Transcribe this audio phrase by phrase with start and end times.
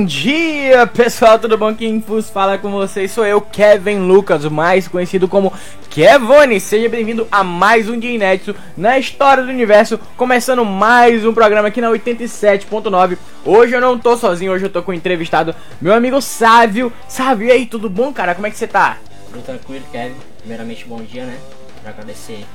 [0.00, 1.74] Bom dia, pessoal, tudo bom?
[1.74, 5.52] Quem vos fala com vocês sou eu, Kevin Lucas, mais conhecido como
[5.90, 6.58] Kevone.
[6.58, 11.68] Seja bem-vindo a mais um dia inédito na história do universo, começando mais um programa
[11.68, 13.18] aqui na 87.9.
[13.44, 16.90] Hoje eu não tô sozinho, hoje eu tô com o entrevistado, meu amigo Sávio.
[17.06, 18.34] Sávio, e aí, tudo bom, cara?
[18.34, 18.96] Como é que você tá?
[19.30, 20.16] Tudo tranquilo, Kevin.
[20.38, 21.36] Primeiramente, bom dia, né?
[21.82, 22.46] Pra agradecer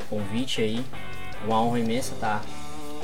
[0.00, 0.84] o convite aí.
[1.46, 2.42] Uma honra imensa estar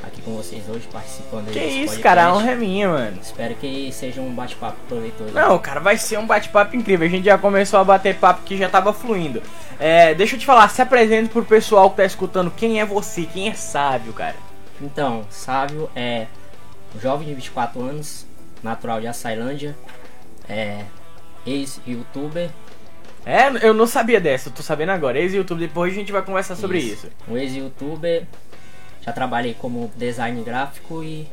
[0.09, 2.03] aqui com vocês hoje, participando Que isso, podcast.
[2.03, 3.19] cara, a honra é minha, mano.
[3.23, 5.33] Espero que seja um bate-papo proveitoso.
[5.33, 7.07] Não, cara, vai ser um bate-papo incrível.
[7.07, 9.43] A gente já começou a bater papo que já tava fluindo.
[9.79, 12.51] É, deixa eu te falar, se apresente pro pessoal que tá escutando.
[12.51, 13.23] Quem é você?
[13.23, 14.37] Quem é Sávio, cara?
[14.81, 16.27] Então, Sávio é
[16.97, 18.27] um jovem de 24 anos,
[18.63, 19.77] natural de Açailândia,
[20.49, 20.85] é
[21.47, 22.51] ex-youtuber,
[23.27, 25.19] É, eu não sabia dessa, eu tô sabendo agora.
[25.19, 27.09] Ex-YouTube, depois a gente vai conversar sobre isso.
[27.29, 28.25] Um ex-youtuber,
[29.05, 31.29] já trabalhei como design gráfico e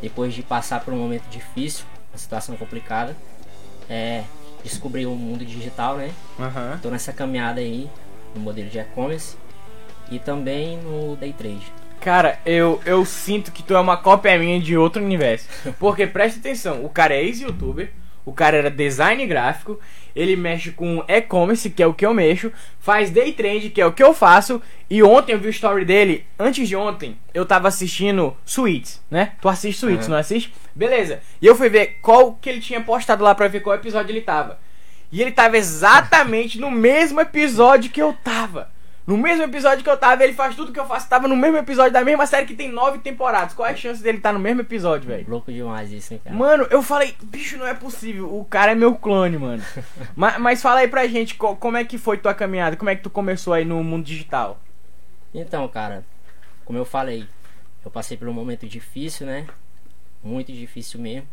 [0.00, 3.16] depois de passar por um momento difícil, uma situação complicada,
[3.88, 4.24] é,
[4.62, 6.12] descobri o mundo digital, né?
[6.38, 6.78] Aham.
[6.82, 7.88] Tô nessa caminhada aí
[8.34, 9.36] no modelo de e-commerce
[10.10, 11.72] e também no day trade.
[12.00, 15.46] Cara, eu, eu sinto que tu é uma cópia minha de outro universo.
[15.78, 17.90] Porque presta atenção, o cara é ex-youtuber,
[18.24, 19.78] o cara era design gráfico,
[20.14, 23.86] ele mexe com e-commerce, que é o que eu mexo, faz day trade, que é
[23.86, 27.46] o que eu faço, e ontem eu vi o story dele, antes de ontem, eu
[27.46, 29.32] tava assistindo Suits, né?
[29.40, 30.12] Tu assiste Suits, Uhum.
[30.14, 30.52] não assiste?
[30.74, 31.20] Beleza.
[31.40, 34.20] E eu fui ver qual que ele tinha postado lá pra ver qual episódio ele
[34.20, 34.58] tava.
[35.12, 38.70] E ele tava exatamente no mesmo episódio que eu tava.
[39.10, 41.08] No mesmo episódio que eu tava, ele faz tudo que eu faço.
[41.08, 43.54] Tava no mesmo episódio da mesma série que tem nove temporadas.
[43.54, 45.28] Qual é a chance dele estar no mesmo episódio, velho?
[45.28, 46.36] Louco demais isso, hein, cara?
[46.36, 48.32] Mano, eu falei, bicho, não é possível.
[48.32, 49.62] O cara é meu clone, mano.
[50.14, 52.76] mas, mas fala aí pra gente, co- como é que foi tua caminhada?
[52.76, 54.60] Como é que tu começou aí no mundo digital?
[55.34, 56.04] Então, cara,
[56.64, 57.26] como eu falei,
[57.84, 59.44] eu passei por um momento difícil, né?
[60.22, 61.26] Muito difícil mesmo.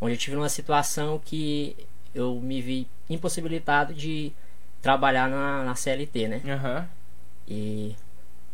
[0.00, 1.76] Onde eu tive uma situação que
[2.14, 4.32] eu me vi impossibilitado de
[4.80, 6.40] trabalhar na, na CLT, né?
[6.46, 6.88] Aham,
[7.48, 7.96] E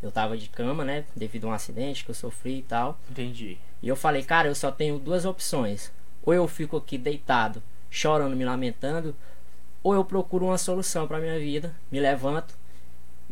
[0.02, 1.04] eu tava de cama, né?
[1.16, 2.98] Devido a um acidente que eu sofri e tal.
[3.10, 3.58] entendi.
[3.82, 5.90] E eu falei, cara, eu só tenho duas opções.
[6.22, 9.14] Ou eu fico aqui deitado, chorando, me lamentando,
[9.82, 12.54] ou eu procuro uma solução pra minha vida, me levanto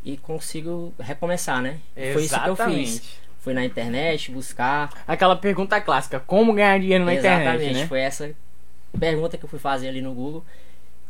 [0.05, 1.79] e consigo recomeçar, né?
[2.12, 3.03] Foi isso que eu fiz.
[3.41, 4.91] Fui na internet buscar.
[5.06, 7.87] Aquela pergunta clássica, como ganhar dinheiro na Exatamente, internet, né?
[7.87, 8.33] foi essa
[8.99, 10.44] pergunta que eu fui fazer ali no Google.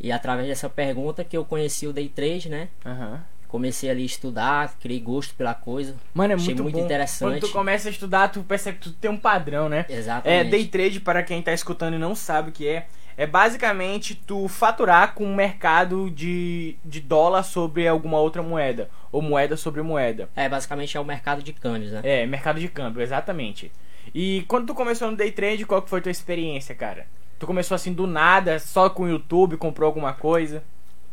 [0.01, 2.69] E através dessa pergunta que eu conheci o Day Trade, né?
[2.87, 3.23] Aham.
[3.53, 5.95] Comecei ali a estudar, criei gosto pela coisa.
[6.15, 6.85] Mano, é Achei muito, muito bom.
[6.87, 7.33] interessante.
[7.35, 9.85] Quando tu começa a estudar, tu percebe que tu tem um padrão, né?
[9.91, 10.51] É, Exatamente.
[10.51, 14.49] day trade, para quem tá escutando e não sabe o que é, é basicamente tu
[14.49, 20.31] faturar com um mercado de, de dólar sobre alguma outra moeda, ou moeda sobre moeda.
[20.35, 22.01] É, basicamente é o mercado de câmbios, né?
[22.03, 23.71] É, mercado de câmbio, exatamente.
[24.15, 27.07] E quando tu começou no day trade, qual que foi tua experiência, cara?
[27.39, 30.65] Tu começou assim do nada, só com o YouTube, comprou alguma coisa?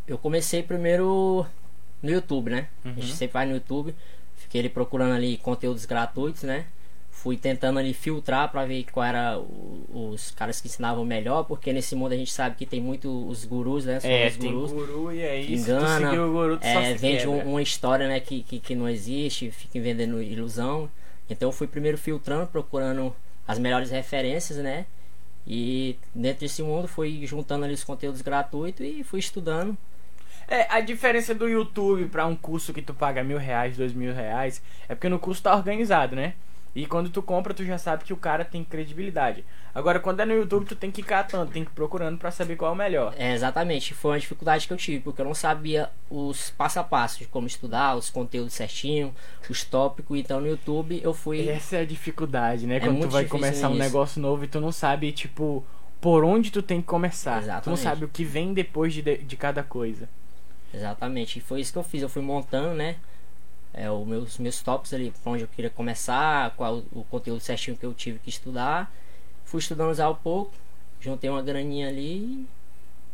[0.08, 1.46] Eu comecei primeiro
[2.02, 2.68] no YouTube, né?
[2.86, 2.94] Uhum.
[2.98, 3.94] A gente sempre vai no YouTube.
[4.36, 6.66] Fiquei ali procurando ali conteúdos gratuitos, né?
[7.12, 11.74] Fui tentando ali filtrar pra ver qual era o- os caras que ensinavam melhor, porque
[11.74, 14.00] nesse mundo a gente sabe que tem muito os gurus, né?
[14.00, 14.72] São é, os tem gurus.
[14.72, 18.22] guru e se tu engana, seguir o guru, tu é, vende um- uma história né,
[18.22, 20.90] que, que, que não existe, fica vendendo ilusão.
[21.30, 23.14] Então eu fui primeiro filtrando, procurando
[23.46, 24.86] as melhores referências, né?
[25.46, 29.78] E dentro desse mundo fui juntando ali os conteúdos gratuitos e fui estudando.
[30.50, 34.14] É, a diferença do YouTube pra um curso que tu paga mil reais, dois mil
[34.14, 36.34] reais, é porque no curso tá organizado, né?
[36.76, 39.44] E quando tu compra, tu já sabe que o cara tem credibilidade.
[39.74, 42.32] Agora, quando é no YouTube, tu tem que ir catando, tem que ir procurando pra
[42.32, 43.14] saber qual é o melhor.
[43.18, 46.84] É, exatamente, foi uma dificuldade que eu tive, porque eu não sabia os passo a
[46.84, 49.14] passo de como estudar, os conteúdos certinho,
[49.50, 50.18] os tópicos.
[50.18, 51.48] Então no YouTube eu fui.
[51.50, 52.80] Essa é a dificuldade, né?
[52.80, 53.84] quando tu vai começar um nisso.
[53.84, 55.66] negócio novo e tu não sabe, tipo,
[56.00, 57.34] por onde tu tem que começar.
[57.34, 57.82] Tu não Exatamente.
[57.82, 60.08] sabe o que vem depois de, de cada coisa.
[60.74, 62.02] Exatamente, e foi isso que eu fiz.
[62.02, 62.96] Eu fui montando, né?
[63.74, 67.78] É, os meus, meus tops ali, pra onde eu queria começar, qual o conteúdo certinho
[67.78, 68.92] que eu tive que estudar.
[69.46, 70.52] Fui estudando já um pouco,
[71.00, 72.48] juntei uma graninha ali e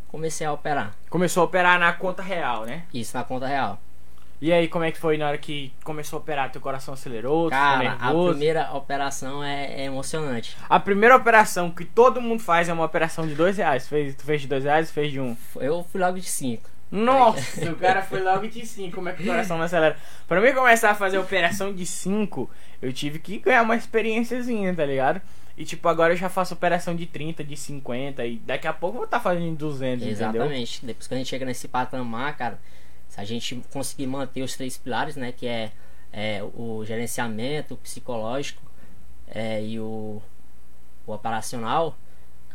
[0.08, 0.96] comecei a operar.
[1.10, 2.84] Começou a operar na conta real, né?
[2.94, 3.80] Isso na conta real.
[4.42, 6.52] E aí, como é que foi na hora que começou a operar?
[6.52, 7.50] Teu coração acelerou?
[7.50, 8.30] Cara, a nervoso?
[8.32, 10.58] primeira operação é, é emocionante.
[10.70, 13.88] A primeira operação que todo mundo faz é uma operação de dois reais.
[13.88, 15.38] Fez, tu fez de dois reais, fez de um.
[15.56, 16.70] Eu fui logo de 5.
[16.96, 18.96] Nossa, o cara foi logo de cinco.
[18.96, 19.98] Como é que o coração não acelera?
[20.28, 22.50] Pra mim começar a fazer operação de cinco,
[22.82, 25.22] eu tive que ganhar uma experiênciazinha, tá ligado?
[25.58, 28.96] E tipo, agora eu já faço operação de 30, de 50 e daqui a pouco
[28.96, 30.12] eu vou estar fazendo de 200, entendeu?
[30.12, 30.86] Exatamente.
[30.86, 32.60] Depois que a gente chega nesse patamar, cara,
[33.08, 35.32] se a gente conseguir manter os três pilares, né?
[35.32, 35.72] Que é,
[36.12, 38.62] é o gerenciamento, o psicológico
[39.28, 40.22] é, e o,
[41.08, 41.98] o operacional,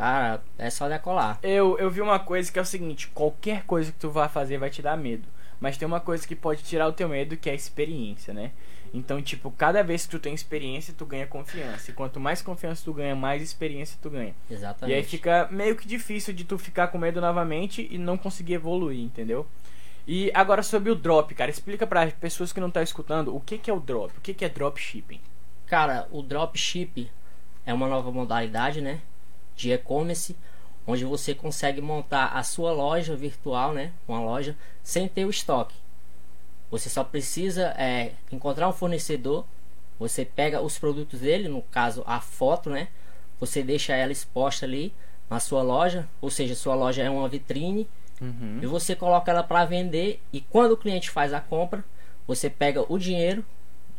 [0.01, 1.39] Cara, é só decolar.
[1.43, 4.57] Eu, eu vi uma coisa que é o seguinte: qualquer coisa que tu vai fazer
[4.57, 5.29] vai te dar medo.
[5.61, 8.53] Mas tem uma coisa que pode tirar o teu medo, que é a experiência, né?
[8.95, 11.91] Então, tipo, cada vez que tu tem experiência, tu ganha confiança.
[11.91, 14.35] E quanto mais confiança tu ganha, mais experiência tu ganha.
[14.51, 14.91] Exatamente.
[14.91, 18.55] E aí fica meio que difícil de tu ficar com medo novamente e não conseguir
[18.55, 19.47] evoluir, entendeu?
[20.09, 23.39] E agora sobre o drop, cara, explica para as pessoas que não estão escutando o
[23.39, 25.21] que, que é o drop, o que, que é dropshipping.
[25.67, 27.11] Cara, o dropship
[27.67, 29.03] é uma nova modalidade, né,
[29.61, 30.37] de e-commerce,
[30.87, 35.75] onde você consegue montar a sua loja virtual, né, uma loja sem ter o estoque.
[36.71, 39.45] Você só precisa é, encontrar um fornecedor,
[39.99, 42.89] você pega os produtos dele, no caso a foto, né,
[43.39, 44.93] você deixa ela exposta ali
[45.29, 47.89] na sua loja, ou seja, sua loja é uma vitrine
[48.21, 48.59] Uhum.
[48.61, 51.83] e você coloca ela para vender e quando o cliente faz a compra,
[52.27, 53.43] você pega o dinheiro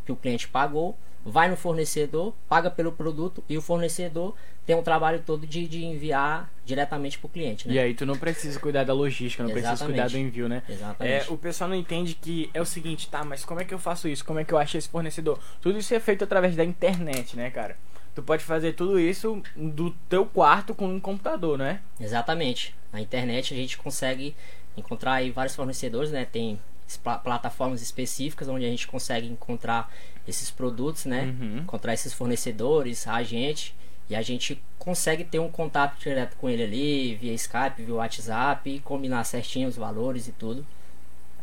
[0.05, 0.95] que o cliente pagou,
[1.25, 4.35] vai no fornecedor, paga pelo produto e o fornecedor
[4.65, 7.73] tem um trabalho todo de, de enviar diretamente para o cliente, né?
[7.73, 10.63] E aí tu não precisa cuidar da logística, não precisa cuidar do envio, né?
[10.68, 11.33] É, Exatamente.
[11.33, 14.07] o pessoal não entende que é o seguinte, tá, mas como é que eu faço
[14.07, 14.23] isso?
[14.23, 15.39] Como é que eu acho esse fornecedor?
[15.62, 17.75] Tudo isso é feito através da internet, né, cara?
[18.13, 21.79] Tu pode fazer tudo isso do teu quarto com um computador, né?
[22.00, 22.75] Exatamente.
[22.91, 24.35] Na internet a gente consegue
[24.75, 26.25] encontrar aí vários fornecedores, né?
[26.25, 26.59] Tem
[27.23, 29.89] plataformas específicas onde a gente consegue encontrar
[30.27, 31.33] esses produtos, né?
[31.39, 31.59] Uhum.
[31.59, 33.75] Encontrar esses fornecedores, a gente
[34.09, 38.69] e a gente consegue ter um contato direto com ele ali, via Skype, via WhatsApp,
[38.69, 40.65] e combinar certinho os valores e tudo.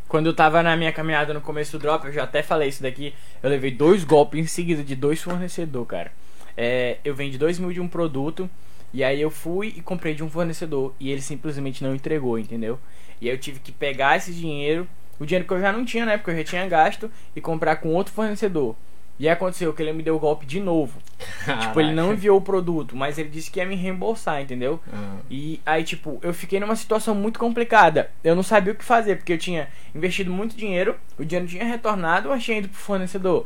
[0.07, 2.83] Quando eu tava na minha caminhada no começo do drop, eu já até falei isso
[2.83, 6.13] daqui, eu levei dois golpes em seguida de dois fornecedores, cara.
[6.57, 8.51] É, eu vendi dois mil de um produto,
[8.93, 12.79] e aí eu fui e comprei de um fornecedor, e ele simplesmente não entregou, entendeu?
[13.19, 14.87] E aí eu tive que pegar esse dinheiro,
[15.19, 17.77] o dinheiro que eu já não tinha, né, porque eu já tinha gasto, e comprar
[17.77, 18.75] com outro fornecedor.
[19.19, 21.01] E aí aconteceu que ele me deu o golpe de novo.
[21.45, 22.15] Tipo, ele não Caraca.
[22.15, 24.79] enviou o produto, mas ele disse que ia me reembolsar, entendeu?
[24.93, 28.11] Ah, E aí, tipo, eu fiquei numa situação muito complicada.
[28.23, 31.65] Eu não sabia o que fazer, porque eu tinha investido muito dinheiro, o dinheiro tinha
[31.65, 33.45] retornado, eu tinha ido pro fornecedor.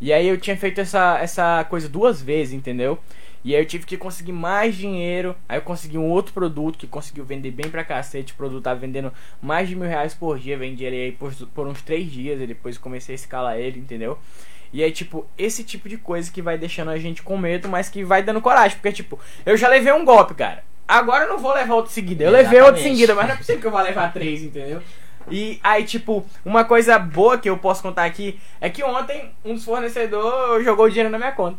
[0.00, 2.98] E aí eu tinha feito essa, essa coisa duas vezes, entendeu?
[3.44, 5.34] E aí eu tive que conseguir mais dinheiro.
[5.48, 8.32] Aí eu consegui um outro produto que conseguiu vender bem pra cacete.
[8.32, 10.56] O produto tava vendendo mais de mil reais por dia.
[10.56, 12.40] Vendi ele aí por, por uns três dias.
[12.40, 14.18] E depois comecei a escalar ele, entendeu?
[14.72, 17.88] E aí, tipo, esse tipo de coisa que vai deixando a gente com medo, mas
[17.88, 18.78] que vai dando coragem.
[18.78, 20.64] Porque, tipo, eu já levei um golpe, cara.
[20.86, 22.24] Agora eu não vou levar outro seguida.
[22.24, 22.96] Eu levei outro Exatamente.
[22.96, 24.80] seguida, mas não é possível que eu vá levar três, entendeu?
[25.30, 29.54] E aí, tipo, uma coisa boa que eu posso contar aqui é que ontem um
[29.54, 31.58] dos fornecedores jogou o dinheiro na minha conta.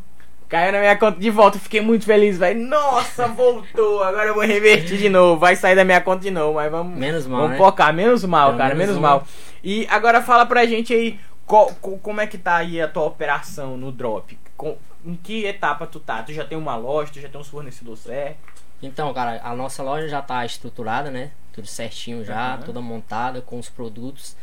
[0.53, 2.59] Caiu na minha conta de volta, fiquei muito feliz, velho.
[2.67, 5.39] Nossa, voltou, agora eu vou revertir de novo.
[5.39, 6.95] Vai sair da minha conta de novo, mas vamos.
[6.95, 7.57] Menos mal, Vamos né?
[7.57, 9.17] focar, menos mal, É, cara, menos menos mal.
[9.21, 9.27] mal.
[9.63, 13.75] E agora fala pra gente aí qual- como é que tá aí a tua operação
[13.77, 14.37] no drop.
[14.55, 16.21] Com- em que etapa tu tá?
[16.21, 18.37] Tu já tem uma loja, tu já tem uns fornecedores certo?
[18.83, 21.31] Então, cara, a nossa loja já tá estruturada, né?
[21.51, 22.61] Tudo certinho já, Aham.
[22.61, 24.35] toda montada com os produtos.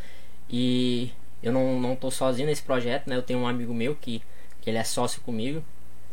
[0.50, 3.14] E eu não, não tô sozinho nesse projeto, né?
[3.14, 4.20] Eu tenho um amigo meu que,
[4.60, 5.62] que ele é sócio comigo,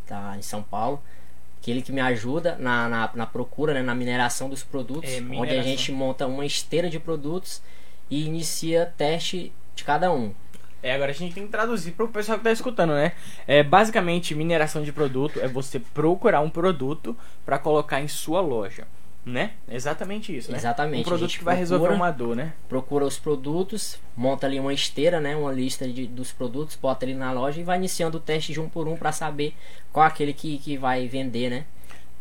[0.08, 1.02] tá em São Paulo.
[1.62, 3.82] Que ele que me ajuda na, na, na procura, né?
[3.82, 5.10] na mineração dos produtos.
[5.10, 5.64] É, onde a mineração.
[5.64, 7.62] gente monta uma esteira de produtos
[8.10, 10.34] e inicia teste de cada um.
[10.82, 13.14] É, agora a gente tem que traduzir pro pessoal que tá escutando, né?
[13.48, 18.88] É, basicamente, mineração de produto é você procurar um produto pra colocar em sua loja,
[19.30, 19.52] né?
[19.70, 20.58] Exatamente isso, né?
[20.58, 22.54] Exatamente, Um produto que vai resolver procura- uma dor, né?
[22.70, 27.14] procura os produtos, monta ali uma esteira, né, uma lista de, dos produtos, bota ali
[27.14, 29.54] na loja e vai iniciando o teste de um por um para saber
[29.92, 31.66] qual é aquele que, que vai vender, né?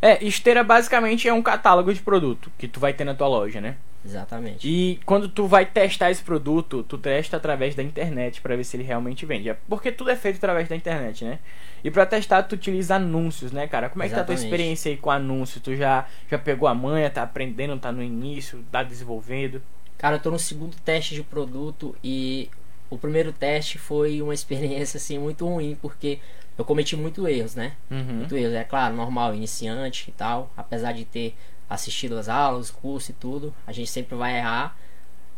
[0.02, 3.60] É, esteira basicamente é um catálogo de produto que tu vai ter na tua loja,
[3.60, 3.76] né?
[4.06, 4.68] Exatamente.
[4.68, 8.76] E quando tu vai testar esse produto, tu testa através da internet pra ver se
[8.76, 9.48] ele realmente vende.
[9.48, 11.38] É Porque tudo é feito através da internet, né?
[11.82, 13.88] E pra testar, tu utiliza anúncios, né, cara?
[13.88, 14.52] Como é que tá a tua Exatamente.
[14.54, 15.60] experiência aí com anúncio?
[15.60, 19.62] Tu já, já pegou a manha, tá aprendendo, tá no início, tá desenvolvendo?
[19.98, 22.50] Cara, eu tô no segundo teste de produto e
[22.90, 26.18] o primeiro teste foi uma experiência assim muito ruim porque
[26.58, 27.72] eu cometi muito erros, né?
[27.90, 28.02] Uhum.
[28.04, 31.34] Muito erros, é claro, normal, iniciante e tal, apesar de ter
[31.68, 34.76] assistido as aulas, curso e tudo, a gente sempre vai errar.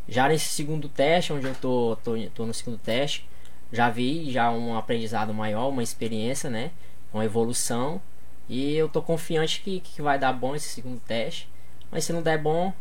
[0.09, 3.29] Já nesse segundo teste, onde eu tô, tô, tô no segundo teste,
[3.73, 6.71] já vi já um aprendizado maior, uma experiência, né?
[7.13, 8.01] Uma evolução.
[8.49, 11.49] E eu tô confiante que, que vai dar bom esse segundo teste.
[11.91, 12.73] Mas se não der bom,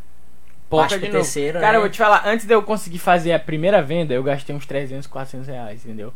[0.69, 1.77] Poca de terceiro, Cara, né?
[1.77, 4.65] eu vou te falar, antes de eu conseguir fazer a primeira venda, eu gastei uns
[4.65, 6.13] 300, 400 reais, entendeu?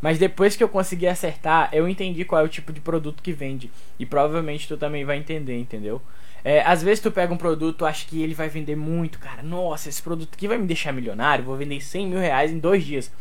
[0.00, 3.32] Mas depois que eu consegui acertar, eu entendi qual é o tipo de produto que
[3.32, 3.70] vende.
[4.00, 6.02] E provavelmente tu também vai entender, entendeu?
[6.44, 9.42] É, às vezes tu pega um produto, acha que ele vai vender muito, cara.
[9.42, 12.84] Nossa, esse produto aqui vai me deixar milionário, vou vender 100 mil reais em dois
[12.84, 13.12] dias.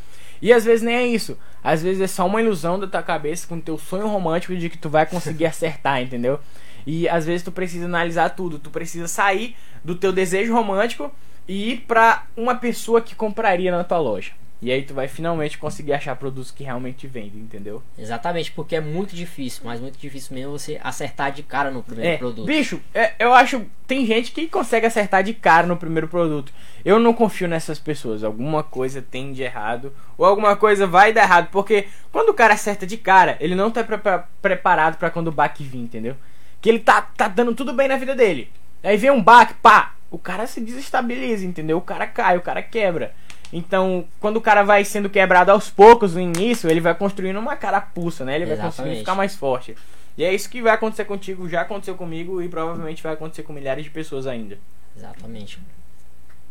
[0.42, 1.38] E às vezes nem é isso.
[1.64, 4.78] Às vezes é só uma ilusão da tua cabeça com teu sonho romântico de que
[4.78, 6.40] tu vai conseguir acertar, entendeu?
[6.86, 11.12] E às vezes tu precisa analisar tudo, tu precisa sair do teu desejo romântico
[11.48, 14.32] e ir pra uma pessoa que compraria na tua loja.
[14.62, 17.82] E aí tu vai finalmente conseguir achar produtos que realmente vendem, entendeu?
[17.98, 22.12] Exatamente, porque é muito difícil, mas muito difícil mesmo você acertar de cara no primeiro
[22.14, 22.46] É, produto.
[22.46, 26.54] bicho, é, eu acho tem gente que consegue acertar de cara no primeiro produto.
[26.86, 28.24] Eu não confio nessas pessoas.
[28.24, 32.54] Alguma coisa tem de errado ou alguma coisa vai dar errado, porque quando o cara
[32.54, 36.16] acerta de cara, ele não tá pre- pre- preparado pra quando o baque vir, entendeu?
[36.62, 38.48] Que ele tá tá dando tudo bem na vida dele.
[38.84, 41.78] Aí vem um baque, pá, o cara se desestabiliza, entendeu?
[41.78, 43.14] O cara cai, o cara quebra.
[43.54, 47.56] Então, quando o cara vai sendo quebrado aos poucos no início, ele vai construindo uma
[47.56, 48.36] carapuça, né?
[48.36, 49.00] Ele vai conseguindo Exatamente.
[49.00, 49.76] ficar mais forte.
[50.18, 53.54] E é isso que vai acontecer contigo, já aconteceu comigo e provavelmente vai acontecer com
[53.54, 54.58] milhares de pessoas ainda.
[54.96, 55.60] Exatamente.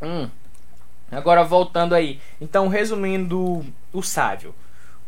[0.02, 0.28] Hum.
[1.10, 2.20] Agora voltando aí.
[2.40, 4.54] Então, resumindo o Sávio.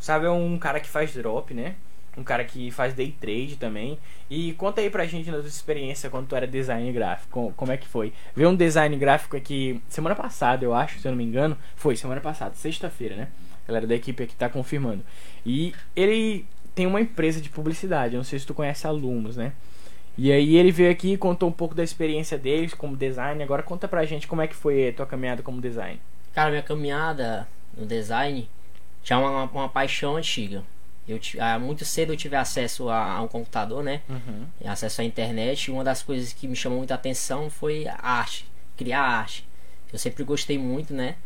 [0.01, 1.77] O Sávio é um cara que faz drop, né?
[2.17, 3.99] Um cara que faz day trade também.
[4.29, 7.31] E conta aí pra gente na tua experiência quando tu era design gráfico.
[7.31, 8.13] com- Como é que foi?
[8.37, 11.57] Ver um design gráfico aqui semana passada, eu acho, se eu não me engano.
[11.75, 13.29] Foi semana passada, sexta-feira, né?
[13.65, 15.03] A galera da equipe aqui tá confirmando.
[15.47, 18.17] E ele tem uma empresa de publicidade.
[18.17, 19.53] Não sei se tu conhece a Lumos, né?
[20.19, 23.43] E aí ele veio aqui e contou um pouco da experiência deles como design.
[23.43, 25.99] Agora conta pra gente como é que foi a tua caminhada como design.
[26.35, 28.47] Cara, minha caminhada no design
[29.03, 30.63] tinha uma, uma paixão antiga.
[31.07, 34.03] Eu, ah, muito cedo eu tive acesso a, a um computador, né?
[34.09, 34.47] Uhum.
[34.65, 35.67] acesso à internet.
[35.67, 39.47] E uma das coisas que me chamou muita atenção foi a arte, criar arte.
[39.93, 41.17] Eu sempre gostei muito, né?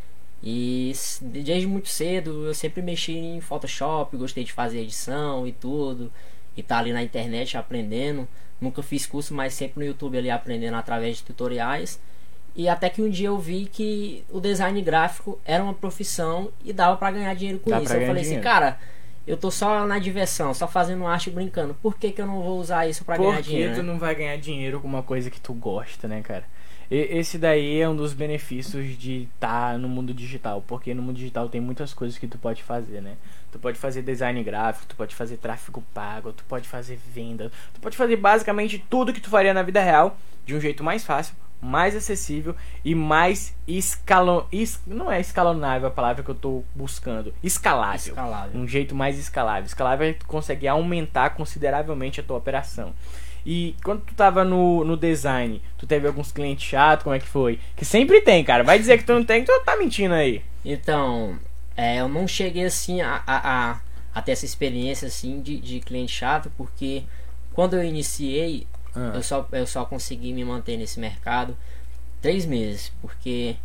[0.42, 6.12] E desde muito cedo eu sempre mexi em Photoshop, gostei de fazer edição e tudo.
[6.56, 8.26] E tá ali na internet aprendendo.
[8.60, 12.00] Nunca fiz curso, mas sempre no YouTube ali aprendendo através de tutoriais.
[12.54, 16.72] E até que um dia eu vi que o design gráfico era uma profissão e
[16.72, 17.92] dava pra ganhar dinheiro com Dá isso.
[17.92, 18.42] Eu falei assim, dinheiro.
[18.42, 18.78] cara,
[19.26, 21.74] eu tô só na diversão, só fazendo arte e brincando.
[21.74, 23.74] Por que, que eu não vou usar isso pra ganhar Porque dinheiro?
[23.74, 23.92] tu né?
[23.92, 26.44] não vai ganhar dinheiro com uma coisa que tu gosta, né, cara?
[26.90, 31.16] E- esse daí é um dos benefícios de estar no mundo digital, porque no mundo
[31.16, 33.16] digital tem muitas coisas que tu pode fazer, né?
[33.50, 37.80] Tu pode fazer design gráfico, tu pode fazer tráfego pago, tu pode fazer venda, tu
[37.80, 41.34] pode fazer basicamente tudo que tu faria na vida real de um jeito mais fácil,
[41.60, 44.42] mais acessível e mais escalon...
[44.52, 48.12] es- não é escalonável a palavra que eu tô buscando, escalável.
[48.12, 48.60] Escalável.
[48.60, 49.64] Um jeito mais escalável.
[49.64, 52.92] Escalável é que tu consegue aumentar consideravelmente a tua operação.
[53.44, 57.28] E quando tu tava no, no design, tu teve alguns clientes chatos, como é que
[57.28, 57.60] foi?
[57.76, 58.64] Que sempre tem, cara.
[58.64, 60.42] Vai dizer que tu não tem, tu tá mentindo aí.
[60.64, 61.38] Então,
[61.76, 63.80] é, eu não cheguei assim a, a, a,
[64.14, 67.04] a ter essa experiência assim de, de cliente chato, porque
[67.52, 69.12] quando eu iniciei, Ah.
[69.14, 71.56] eu, só, eu só consegui me manter nesse mercado
[72.20, 73.56] três meses, porque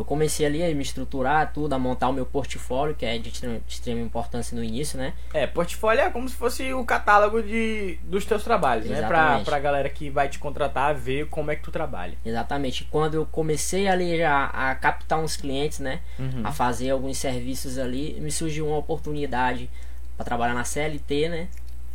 [0.00, 3.28] eu comecei ali a me estruturar tudo, a montar o meu portfólio, que é de
[3.68, 5.12] extrema, importância no início, né?
[5.34, 8.96] É, portfólio é como se fosse o catálogo de, dos teus trabalhos, né?
[8.96, 9.44] Pra, Exatamente.
[9.44, 12.14] pra galera que vai te contratar ver como é que tu trabalha.
[12.24, 12.84] Exatamente.
[12.90, 16.00] Quando eu comecei ali já a captar uns clientes, né?
[16.18, 16.40] Uhum.
[16.44, 19.68] A fazer alguns serviços ali, me surgiu uma oportunidade
[20.16, 21.48] para trabalhar na CLT, né?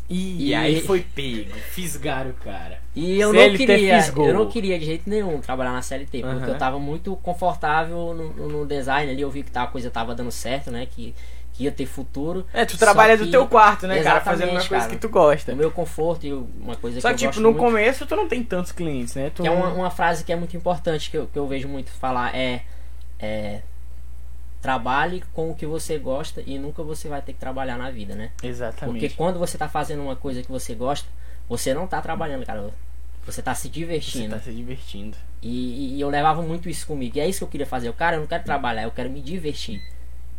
[0.07, 2.79] E, E- aí foi pego, fisgaram o cara.
[2.95, 4.27] E eu CLT não queria, fisgou.
[4.27, 8.31] eu não queria de jeito nenhum trabalhar na CLT, porque eu tava muito confortável no,
[8.33, 10.85] no- no design ali, eu vi que a coisa tava dando certo, né?
[10.85, 11.15] Que,
[11.53, 12.45] que ia ter futuro.
[12.53, 14.21] É, tu trabalha do que- teu quarto, né, cara?
[14.21, 14.89] Fazendo uma coisa cara.
[14.89, 15.53] que tu gosta.
[15.53, 18.05] O meu conforto e uma coisa Só que que, eu tipo, gosto no muito, começo
[18.05, 19.31] tu não tem tantos clientes, né?
[19.33, 21.67] Tu que é uma, uma frase que é muito importante que eu, que eu vejo
[21.67, 22.61] muito falar é,
[23.19, 23.61] é
[24.65, 28.15] trabalhe com o que você gosta e nunca você vai ter que trabalhar na vida,
[28.15, 28.31] né?
[28.41, 28.99] Exatamente.
[28.99, 31.07] Porque quando você tá fazendo uma coisa que você gosta,
[31.47, 32.69] você não tá trabalhando, cara.
[33.25, 34.35] Você tá se Você divertindo.
[34.35, 35.15] tá se divertindo.
[35.41, 37.15] E, e eu levava muito isso comigo.
[37.17, 37.87] E é isso que eu queria fazer.
[37.87, 39.81] Eu, cara, eu não quero trabalhar, eu quero me divertir.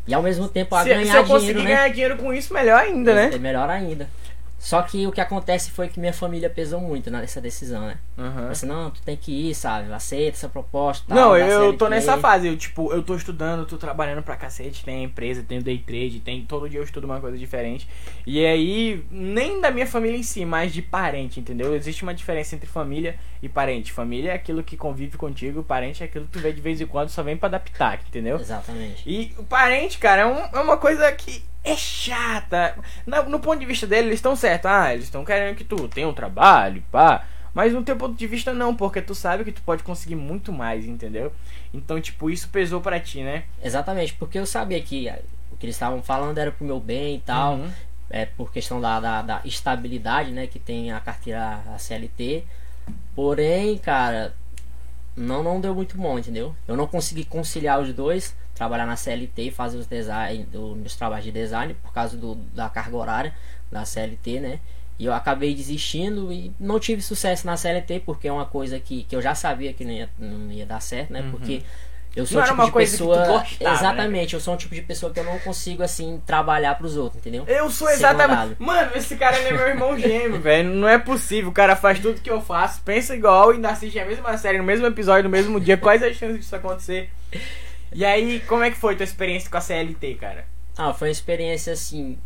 [0.09, 1.65] E ao mesmo tempo a Se, ganhar se eu dinheiro, conseguir né?
[1.65, 3.31] ganhar dinheiro com isso, melhor ainda, né?
[3.35, 4.09] É melhor ainda.
[4.59, 7.99] Só que o que acontece foi que minha família pesou muito nessa decisão, né?
[8.19, 8.49] Aham.
[8.51, 9.93] Assim, não, tu tem que ir, sabe?
[9.93, 11.05] Aceita essa proposta.
[11.07, 12.49] tal, Não, eu tô nessa fase.
[12.49, 14.83] Eu, tipo, eu tô estudando, tô trabalhando pra cacete.
[14.85, 16.43] Tem empresa, tem day trade, tem.
[16.43, 17.87] Todo dia eu estudo uma coisa diferente.
[18.27, 21.77] E aí, nem da minha família em si, mas de parente, entendeu?
[21.77, 23.93] Existe uma diferença entre família e parente.
[23.93, 26.87] Família é aquilo que convive contigo, parente é aquilo que tu vê de vez em
[26.87, 28.37] quando, só vem pra pitaco, entendeu?
[28.41, 29.03] Exatamente.
[29.07, 32.77] E o parente, cara, é, um- é uma coisa que é chata.
[33.05, 34.71] No, no ponto de vista dele, eles estão certos.
[34.71, 37.27] Ah, eles estão querendo que tu tenha um trabalho, pá.
[37.53, 40.53] Mas no teu ponto de vista, não, porque tu sabe que tu pode conseguir muito
[40.53, 41.33] mais, entendeu?
[41.73, 43.45] Então, tipo, isso pesou pra ti, né?
[43.63, 47.17] Exatamente, porque eu sabia que eh, o que eles estavam falando era pro meu bem
[47.17, 47.55] e tal.
[47.55, 47.71] Uhum.
[48.11, 52.45] é, por questão da, da, da estabilidade, né, que tem a carteira a CLT.
[53.15, 54.35] Porém, cara,
[55.17, 56.55] não não deu muito bom, entendeu?
[56.69, 60.97] Eu não consegui conciliar os dois, trabalhar na CLT e fazer os design, os meus
[60.97, 63.35] trabalhos de design por causa do, da carga horária
[63.71, 64.61] da CLT, né?
[64.99, 69.05] E eu acabei desistindo e não tive sucesso na CLT, porque é uma coisa que,
[69.05, 71.21] que eu já sabia que não ia, não ia dar certo, né?
[71.21, 71.33] Uhum.
[71.33, 71.63] Porque
[72.17, 73.19] eu sou Não o tipo de pessoa.
[73.27, 73.77] gostava, né?
[73.77, 77.21] exatamente, eu sou um tipo de pessoa que eu não consigo, assim, trabalhar pros outros,
[77.21, 77.45] entendeu?
[77.47, 78.57] Eu sou exatamente.
[78.59, 80.71] Mano, esse cara é meu irmão gêmeo, velho.
[80.71, 81.51] Não é possível.
[81.51, 84.57] O cara faz tudo que eu faço, pensa igual e ainda assiste a mesma série
[84.57, 85.77] no mesmo episódio, no mesmo dia.
[85.77, 87.11] Quais as chances disso acontecer?
[87.97, 90.45] E aí, como é que foi tua experiência com a CLT, cara?
[90.77, 92.19] Ah, foi uma experiência assim.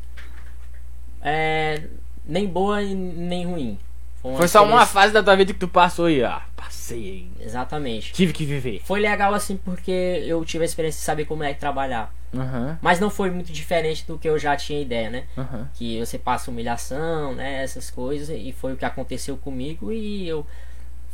[1.22, 1.84] É,
[2.26, 3.78] nem boa e nem ruim.
[4.24, 7.30] uma Foi só uma fase da tua vida que tu passou e, ah, passei.
[7.38, 8.12] Exatamente.
[8.12, 8.82] Tive que viver.
[8.84, 9.92] Foi legal assim porque
[10.26, 12.12] eu tive a experiência de saber como é que trabalhar.
[12.34, 15.24] Aham, Mas não foi muito diferente do que eu já tinha ideia, né?
[15.38, 15.70] aham.
[15.74, 17.62] Que você passa humilhação, né?
[17.62, 18.28] Essas coisas.
[18.36, 20.44] E foi o que aconteceu comigo e eu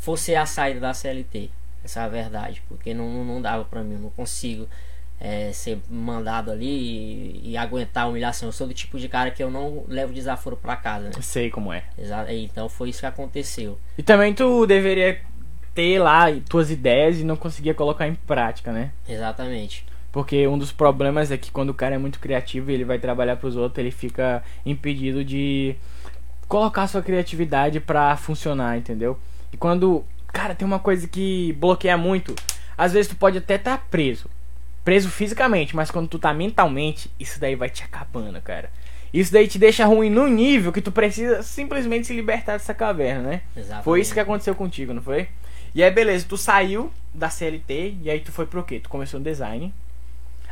[0.00, 1.50] fosse a saída da CLT.
[1.86, 2.62] Essa é a verdade.
[2.68, 3.94] Porque não, não dava pra mim.
[3.94, 4.68] Eu não consigo
[5.20, 8.48] é, ser mandado ali e, e aguentar a humilhação.
[8.48, 11.12] Eu sou do tipo de cara que eu não levo desaforo pra casa, né?
[11.20, 11.84] Sei como é.
[12.28, 13.78] Então foi isso que aconteceu.
[13.96, 15.20] E também tu deveria
[15.74, 18.90] ter lá tuas ideias e não conseguia colocar em prática, né?
[19.08, 19.86] Exatamente.
[20.10, 22.98] Porque um dos problemas é que quando o cara é muito criativo e ele vai
[22.98, 25.76] trabalhar pros outros, ele fica impedido de
[26.48, 29.18] colocar sua criatividade pra funcionar, entendeu?
[29.52, 32.34] E quando, cara, tem uma coisa que bloqueia muito,
[32.76, 34.28] às vezes tu pode até estar preso.
[34.84, 38.70] Preso fisicamente, mas quando tu tá mentalmente, isso daí vai te acabando, cara.
[39.12, 43.22] Isso daí te deixa ruim no nível que tu precisa simplesmente se libertar dessa caverna,
[43.22, 43.40] né?
[43.56, 43.84] Exatamente.
[43.84, 45.28] Foi isso que aconteceu contigo, não foi?
[45.74, 48.78] E aí, beleza, tu saiu da CLT e aí tu foi pro quê?
[48.80, 49.72] Tu começou no design.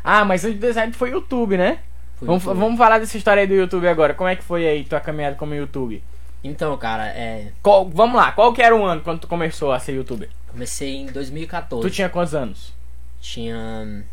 [0.02, 1.78] Ah, mas antes do design tu foi YouTube, né?
[2.16, 2.62] Fui Vamos, youtuber.
[2.64, 4.14] vamos falar dessa história aí do YouTube agora.
[4.14, 6.02] Como é que foi aí tua caminhada como YouTube?
[6.44, 9.80] Então, cara, é, Qual- vamos lá, qual que era o ano quando tu começou a
[9.80, 10.28] ser youtuber?
[10.48, 11.88] comecei em 2014.
[11.88, 12.72] Tu tinha quantos anos?
[13.20, 14.04] Tinha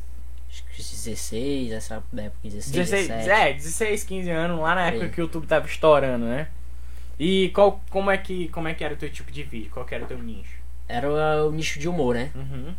[0.50, 3.30] acho que 16, essa época 16, 16, 17.
[3.30, 6.48] é, 16, 15 anos, lá na época que o YouTube tava estourando, né?
[7.20, 9.70] E qual, como, é que, como é que era o teu tipo de vídeo?
[9.72, 10.56] Qual que era o teu nicho?
[10.88, 12.32] Era o, o nicho de humor, né?
[12.34, 12.74] Uhum,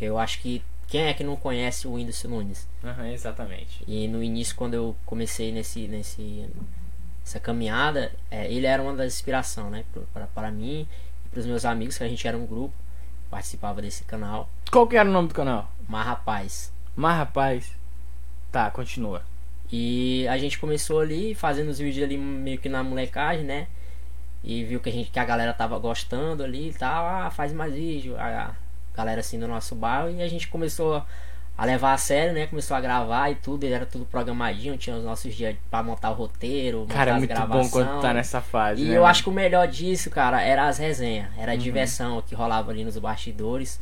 [0.00, 2.68] Eu acho que quem é que não conhece o Whindersson Nunes?
[2.84, 3.82] uhum, exatamente.
[3.86, 6.46] E no início, quando eu comecei nesse, nesse,
[7.28, 9.84] essa caminhada, é, ele era uma das inspirações, né?
[10.34, 10.88] Para, mim
[11.26, 12.74] e para os meus amigos, que a gente era um grupo,
[13.30, 14.48] participava desse canal.
[14.70, 15.70] Qual que era o nome do canal?
[15.86, 17.72] Mas rapaz, Mas rapaz.
[18.50, 19.22] Tá, continua.
[19.70, 23.66] E a gente começou ali fazendo os vídeos ali meio que na molecagem, né?
[24.42, 27.52] E viu que a gente que a galera tava gostando ali e tal, ah, faz
[27.52, 28.54] mais vídeo, a
[28.96, 31.04] galera assim do nosso bairro e a gente começou
[31.58, 32.46] a levar a sério, né?
[32.46, 36.14] Começou a gravar e tudo, era tudo programadinho, tinha os nossos dias pra montar o
[36.14, 38.80] roteiro, montar Cara, é as muito bom quando tá nessa fase.
[38.80, 41.60] E né, eu acho que o melhor disso, cara, era as resenhas, era a Uhum.
[41.60, 43.80] diversão que rolava ali nos bastidores.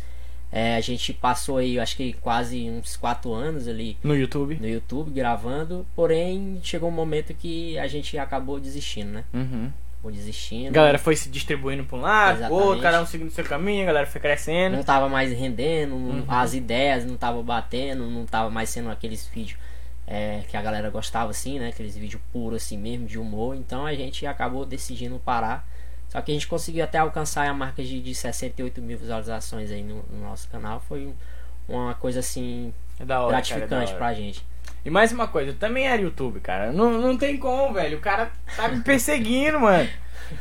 [0.50, 4.56] É, a gente passou aí, eu acho que quase uns quatro anos ali No YouTube.
[4.60, 9.24] no YouTube gravando, porém chegou um momento que a gente acabou desistindo, né?
[9.34, 9.70] Uhum.
[10.10, 10.68] Desistindo.
[10.68, 13.86] A galera foi se distribuindo pra um lado, outro, cada um seguindo seu caminho, a
[13.86, 14.76] galera foi crescendo.
[14.76, 16.24] não tava mais rendendo, Uhum.
[16.28, 19.58] as ideias não tava batendo, não tava mais sendo aqueles vídeos
[20.06, 21.68] é, que a galera gostava assim, né?
[21.70, 23.56] Aqueles vídeos puros assim mesmo, de humor.
[23.56, 25.66] Então a gente acabou decidindo parar.
[26.08, 29.82] Só que a gente conseguiu até alcançar a marca de, de 68 mil visualizações aí
[29.82, 30.78] no, no nosso canal.
[30.78, 31.14] Foi um-
[31.68, 34.46] uma coisa assim É da hora, cara, é gratificante pra gente.
[34.86, 36.70] E mais uma coisa, eu também era YouTube, cara.
[36.70, 37.98] Não, não tem como, velho.
[37.98, 39.88] O cara tá me perseguindo, mano.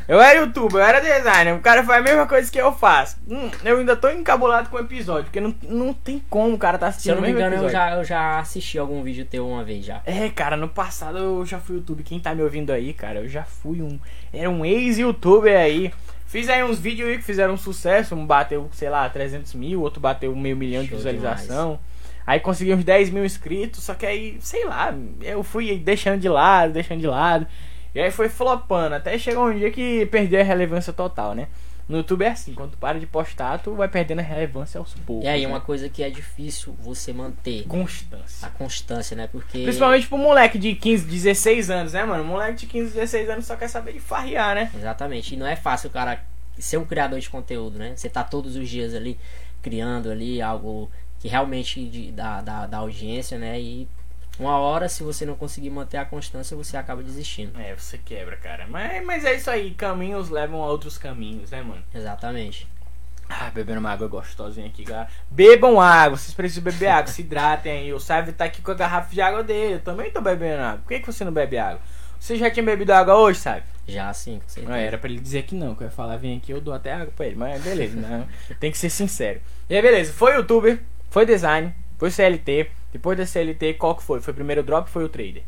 [0.08, 1.56] Eu era youtuber, eu era designer.
[1.56, 3.18] O cara faz a mesma coisa que eu faço.
[3.28, 6.78] Hum, eu ainda tô encabulado com o episódio, porque não, não tem como o cara
[6.78, 9.48] tá Se assistindo eu não me engano, eu já, eu já assisti algum vídeo teu
[9.48, 10.04] uma vez já.
[10.06, 12.06] É, cara, no passado eu já fui youtuber.
[12.06, 14.00] Quem tá me ouvindo aí, cara, eu já fui um.
[14.32, 15.92] Era um ex-youtuber aí.
[16.28, 18.14] Fiz aí uns vídeos aí que fizeram sucesso.
[18.14, 21.80] Um bateu, sei lá, 300 mil, outro bateu meio milhão de Show visualização.
[22.26, 23.84] Aí consegui uns 10 mil inscritos.
[23.84, 27.46] Só que aí, sei lá, eu fui deixando de lado, deixando de lado.
[27.94, 28.96] E aí foi flopando.
[28.96, 31.48] Até chegou um dia que perdeu a relevância total, né?
[31.88, 34.96] No YouTube é assim, quando tu para de postar, tu vai perdendo a relevância aos
[34.96, 35.24] poucos.
[35.24, 35.48] E aí, né?
[35.48, 38.48] uma coisa que é difícil você manter constância.
[38.48, 39.28] a constância, né?
[39.32, 39.62] Porque.
[39.62, 42.24] Principalmente pro moleque de 15, 16 anos, né, mano?
[42.24, 44.72] Moleque de 15, 16 anos só quer saber de farrear, né?
[44.76, 45.36] Exatamente.
[45.36, 46.24] E não é fácil cara
[46.58, 47.94] ser um criador de conteúdo, né?
[47.96, 49.20] Você tá todos os dias ali
[49.62, 53.60] criando ali algo que realmente de, da, da, da audiência, né?
[53.60, 53.88] E
[54.38, 57.60] uma hora, se você não conseguir manter a constância, você acaba desistindo.
[57.60, 58.68] É, você quebra, cara.
[58.68, 61.84] Mas, mas é isso aí, caminhos levam a outros caminhos, né, mano?
[61.94, 62.68] Exatamente.
[63.30, 65.10] Ah, bebendo uma água gostosinha aqui, galera.
[65.32, 67.94] Bebam água, vocês precisam beber água, se hidratem aí.
[67.94, 70.80] O Sávio tá aqui com a garrafa de água dele, eu também tô bebendo água.
[70.80, 71.82] Por que, que você não bebe água?
[72.20, 73.64] Você já tinha bebido água hoje, sabe?
[73.88, 74.70] Já assim, com certeza.
[74.70, 76.74] Não, era pra ele dizer que não, que eu ia falar, vem aqui, eu dou
[76.74, 77.36] até água pra ele.
[77.36, 78.28] Mas beleza, né?
[78.60, 79.42] Tem que ser sincero.
[79.70, 80.82] E aí, beleza, foi youtuber,
[81.16, 82.70] foi design, foi CLT.
[82.92, 84.20] Depois da CLT, qual que foi?
[84.20, 85.44] Foi primeiro o drop ou foi o trader?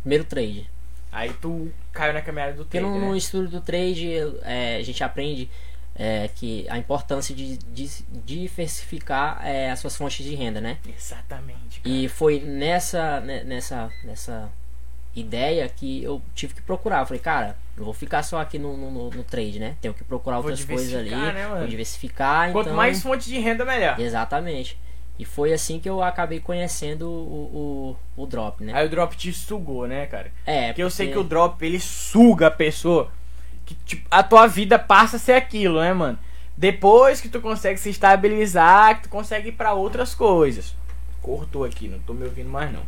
[0.00, 0.66] Primeiro trade.
[1.12, 3.08] Aí tu caiu na caminhada do Porque trade, no, né?
[3.08, 5.50] no estudo do trade é, a gente aprende
[5.94, 7.90] é, que a importância de, de
[8.24, 10.78] diversificar é, as suas fontes de renda, né?
[10.88, 11.80] Exatamente.
[11.80, 11.94] cara.
[11.94, 14.50] E foi nessa, né, nessa, nessa
[15.14, 17.00] ideia que eu tive que procurar.
[17.00, 19.76] Eu falei, cara, não vou ficar só aqui no, no, no- trade, né?
[19.82, 21.10] Tenho que procurar Vou outras coisas ali.
[21.10, 21.58] diversificar, né?
[21.58, 22.52] Vou diversificar.
[22.52, 22.76] Quanto então...
[22.76, 24.00] mais fonte de renda, melhor.
[24.00, 24.78] Exatamente.
[25.18, 28.72] E foi assim que eu acabei conhecendo o, o, o drop, né?
[28.74, 30.32] Aí o drop te sugou, né, cara?
[30.44, 33.10] É, Porque eu sei que o drop ele suga a pessoa.
[33.64, 36.18] Que tipo, a tua vida passa a ser aquilo, né, mano?
[36.56, 40.74] Depois que tu consegue se estabilizar, que tu consegue ir pra outras coisas.
[41.22, 42.82] Cortou aqui, não tô me ouvindo mais não.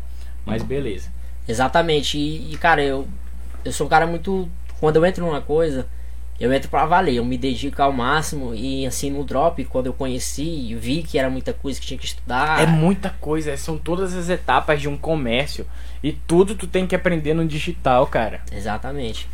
[0.45, 1.11] Mas beleza.
[1.49, 2.19] Exatamente.
[2.19, 3.07] E, e, cara, eu,
[3.65, 4.49] eu sou um cara muito.
[4.79, 5.87] Quando eu entro numa coisa,
[6.41, 7.15] eu entro pra valer.
[7.15, 8.55] Eu me dedico ao máximo.
[8.55, 12.07] E assim, no drop, quando eu conheci, vi que era muita coisa que tinha que
[12.07, 12.63] estudar.
[12.63, 15.67] É muita coisa, são todas as etapas de um comércio.
[16.03, 18.41] E tudo tu tem que aprender no digital, cara.
[18.53, 19.29] Exatamente.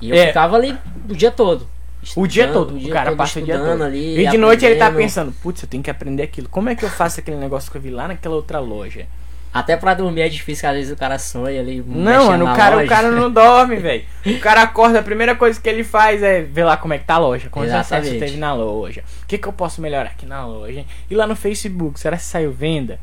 [0.00, 0.28] E eu É.
[0.28, 0.76] ficava ali
[1.08, 1.68] o dia todo.
[2.16, 3.82] O dia todo, o cara passa o dia todo.
[3.82, 6.48] Ali, e de noite ele tá pensando, putz, eu tenho que aprender aquilo.
[6.50, 9.06] Como é que eu faço aquele negócio que eu vi lá naquela outra loja?
[9.54, 11.80] Até pra dormir é difícil, que às vezes o cara sonha ali.
[11.86, 12.88] Não, mano, o cara, o loja.
[12.88, 14.02] cara não dorme, velho.
[14.26, 17.04] O cara acorda, a primeira coisa que ele faz é ver lá como é que
[17.04, 18.18] tá a loja, quantos acessos Exatamente.
[18.18, 19.04] teve na loja.
[19.22, 20.80] O que, que eu posso melhorar aqui na loja?
[20.80, 20.86] hein?
[21.08, 22.98] E lá no Facebook, será que saiu venda?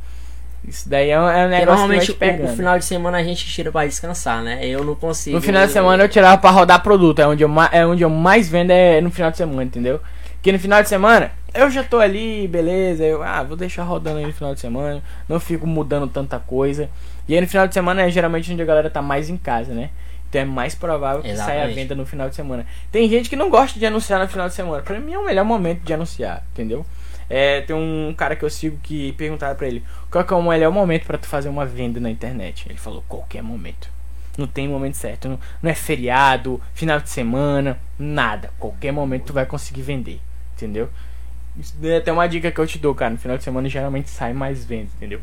[0.68, 3.24] Isso daí é um, é um negócio normalmente que o, o final de semana a
[3.24, 4.68] gente tira pra descansar, né?
[4.68, 5.38] Eu não consigo.
[5.38, 8.10] No final de semana eu tirava pra rodar produto, é onde eu, é onde eu
[8.10, 10.02] mais vendo é no final de semana, entendeu?
[10.42, 14.18] Porque no final de semana eu já tô ali, beleza, eu ah, vou deixar rodando
[14.18, 16.90] aí no final de semana, não fico mudando tanta coisa.
[17.28, 19.72] E aí no final de semana é geralmente onde a galera tá mais em casa,
[19.72, 19.92] né?
[20.28, 21.76] Então é mais provável que saia a Exatamente.
[21.76, 22.66] venda no final de semana.
[22.92, 24.82] Tem gente que não gosta de anunciar no final de semana.
[24.82, 26.84] Pra mim é o melhor momento de anunciar, entendeu?
[27.30, 30.42] É, tem um cara que eu sigo que perguntaram pra ele qual que é o
[30.42, 32.66] melhor momento pra tu fazer uma venda na internet.
[32.68, 33.90] Ele falou qualquer momento.
[34.38, 35.30] Não tem momento certo.
[35.30, 38.50] Não, não é feriado, final de semana, nada.
[38.58, 40.20] Qualquer momento tu vai conseguir vender.
[40.64, 40.90] Entendeu?
[41.58, 43.12] Isso é até uma dica que eu te dou, cara.
[43.12, 45.20] No final de semana geralmente sai mais venda, entendeu?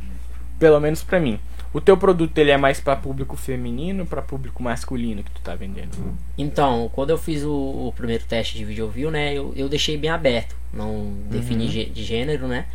[0.59, 1.39] Pelo menos pra mim.
[1.73, 5.41] O teu produto ele é mais pra público feminino ou pra público masculino que tu
[5.43, 5.91] tá vendendo?
[6.37, 9.35] Então, quando eu fiz o, o primeiro teste de video view, né?
[9.35, 10.57] Eu, eu deixei bem aberto.
[10.73, 11.71] Não defini Uhum.
[11.71, 12.67] gê- de gênero, né?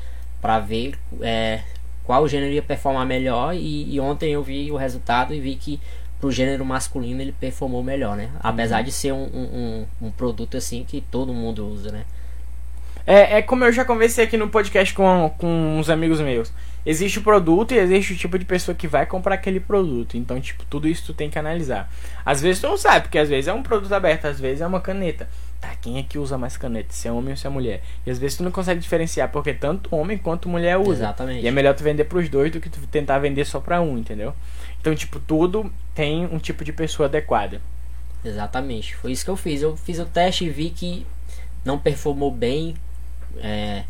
[0.41, 1.61] Pra ver é,
[2.03, 3.55] qual gênero ia performar melhor.
[3.55, 5.79] E, e ontem eu vi o resultado e vi que
[6.19, 8.29] pro gênero masculino ele performou melhor, né?
[8.39, 8.83] Apesar Uhum.
[8.85, 12.03] de ser um, um, um- um produto assim que todo mundo usa, né?
[13.05, 16.53] É, é como eu já conversei aqui no podcast com, com uns amigos meus.
[16.85, 20.17] Existe o produto e existe o tipo de pessoa que vai comprar aquele produto.
[20.17, 21.89] Então, tipo, tudo isso tu tem que analisar.
[22.25, 24.67] Às vezes tu não sabe, porque às vezes é um produto aberto, às vezes é
[24.67, 25.29] uma caneta.
[25.61, 26.91] Tá, quem é que usa mais caneta?
[26.91, 27.81] Se é homem ou se é mulher?
[28.05, 31.03] E às vezes tu não consegue diferenciar, porque tanto homem quanto mulher usa.
[31.03, 31.43] Exatamente.
[31.43, 33.97] E é melhor tu vender pros dois do que tu tentar vender só pra um,
[33.97, 34.33] entendeu?
[34.81, 37.61] Então, tipo, tudo tem um tipo de pessoa adequada.
[38.25, 38.95] Exatamente.
[38.95, 39.61] Foi isso que eu fiz.
[39.61, 41.05] Eu fiz o teste e vi que
[41.63, 42.75] não performou bem
[43.41, 43.83] é,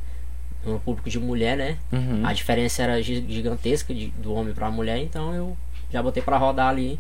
[0.66, 1.78] no público de mulher, né?
[1.92, 2.22] Uhum.
[2.26, 5.58] A diferença era gi- gigantesca de- do homem para a mulher, então eu
[5.92, 7.00] já botei para rodar ali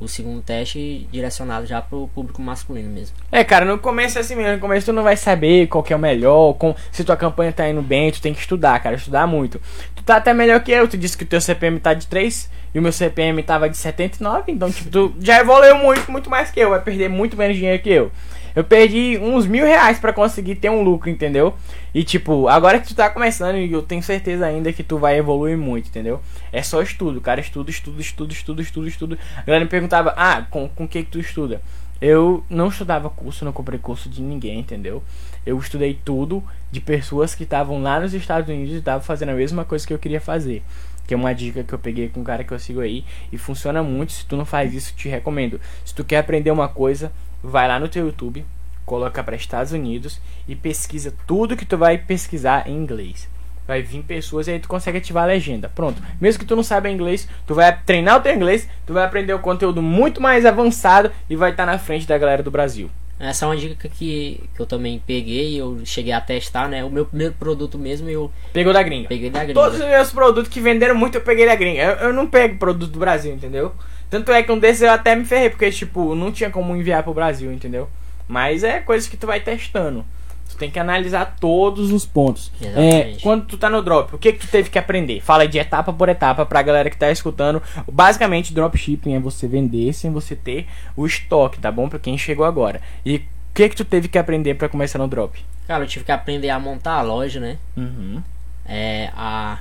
[0.00, 3.16] o segundo teste direcionado já pro público masculino mesmo.
[3.32, 4.52] É, cara, no começo é assim mesmo.
[4.52, 7.52] No começo tu não vai saber qual que é o melhor, com, se tua campanha
[7.52, 9.60] tá indo bem, tu tem que estudar, cara, estudar muito.
[9.96, 12.48] Tu tá até melhor que eu, tu disse que o teu CPM tá de 3
[12.72, 16.50] e o meu CPM tava de 79, então, tipo, tu já evoluiu muito, muito mais
[16.52, 18.12] que eu, vai perder muito menos dinheiro que eu.
[18.58, 21.54] Eu perdi uns mil reais pra conseguir ter um lucro, entendeu?
[21.94, 25.56] E tipo, agora que tu tá começando, eu tenho certeza ainda que tu vai evoluir
[25.56, 26.20] muito, entendeu?
[26.52, 29.18] É só estudo, cara, estudo, estudo, estudo, estudo, estudo, estudo.
[29.36, 31.62] A galera me perguntava, ah, com, com que que tu estuda?
[32.02, 35.04] Eu não estudava curso, não comprei curso de ninguém, entendeu?
[35.46, 36.42] Eu estudei tudo
[36.72, 39.94] de pessoas que estavam lá nos Estados Unidos e estavam fazendo a mesma coisa que
[39.94, 40.64] eu queria fazer.
[41.08, 43.38] Que é uma dica que eu peguei com um cara que eu sigo aí e
[43.38, 44.12] funciona muito.
[44.12, 45.58] Se tu não faz isso, te recomendo.
[45.82, 47.10] Se tu quer aprender uma coisa,
[47.42, 48.44] vai lá no teu YouTube,
[48.84, 53.26] coloca para Estados Unidos e pesquisa tudo que tu vai pesquisar em inglês.
[53.66, 55.70] Vai vir pessoas e aí tu consegue ativar a legenda.
[55.74, 56.02] Pronto.
[56.20, 59.32] Mesmo que tu não saiba inglês, tu vai treinar o teu inglês, tu vai aprender
[59.32, 62.90] o conteúdo muito mais avançado e vai estar na frente da galera do Brasil.
[63.20, 66.84] Essa é uma dica que, que eu também peguei, eu cheguei a testar, né?
[66.84, 69.08] O meu primeiro produto mesmo eu Pegou da gringa.
[69.08, 69.54] peguei da gringa.
[69.60, 71.82] Todos os meus produtos que venderam muito eu peguei da gringa.
[71.82, 73.72] Eu, eu não pego produto do Brasil, entendeu?
[74.08, 77.02] Tanto é que um desses eu até me ferrei, porque, tipo, não tinha como enviar
[77.02, 77.88] pro Brasil, entendeu?
[78.28, 80.04] Mas é coisa que tu vai testando.
[80.48, 82.50] Tu tem que analisar todos os pontos.
[82.60, 83.22] É, Exatamente.
[83.22, 85.20] quando tu tá no drop, o que que tu teve que aprender?
[85.20, 87.62] Fala de etapa por etapa pra galera que tá escutando.
[87.90, 91.88] Basicamente, dropshipping é você vender sem você ter o estoque, tá bom?
[91.88, 92.80] Pra quem chegou agora.
[93.04, 93.22] E o
[93.54, 95.38] que que tu teve que aprender pra começar no drop?
[95.66, 97.58] Cara, eu tive que aprender a montar a loja, né?
[97.76, 98.22] Uhum.
[98.66, 99.58] É, a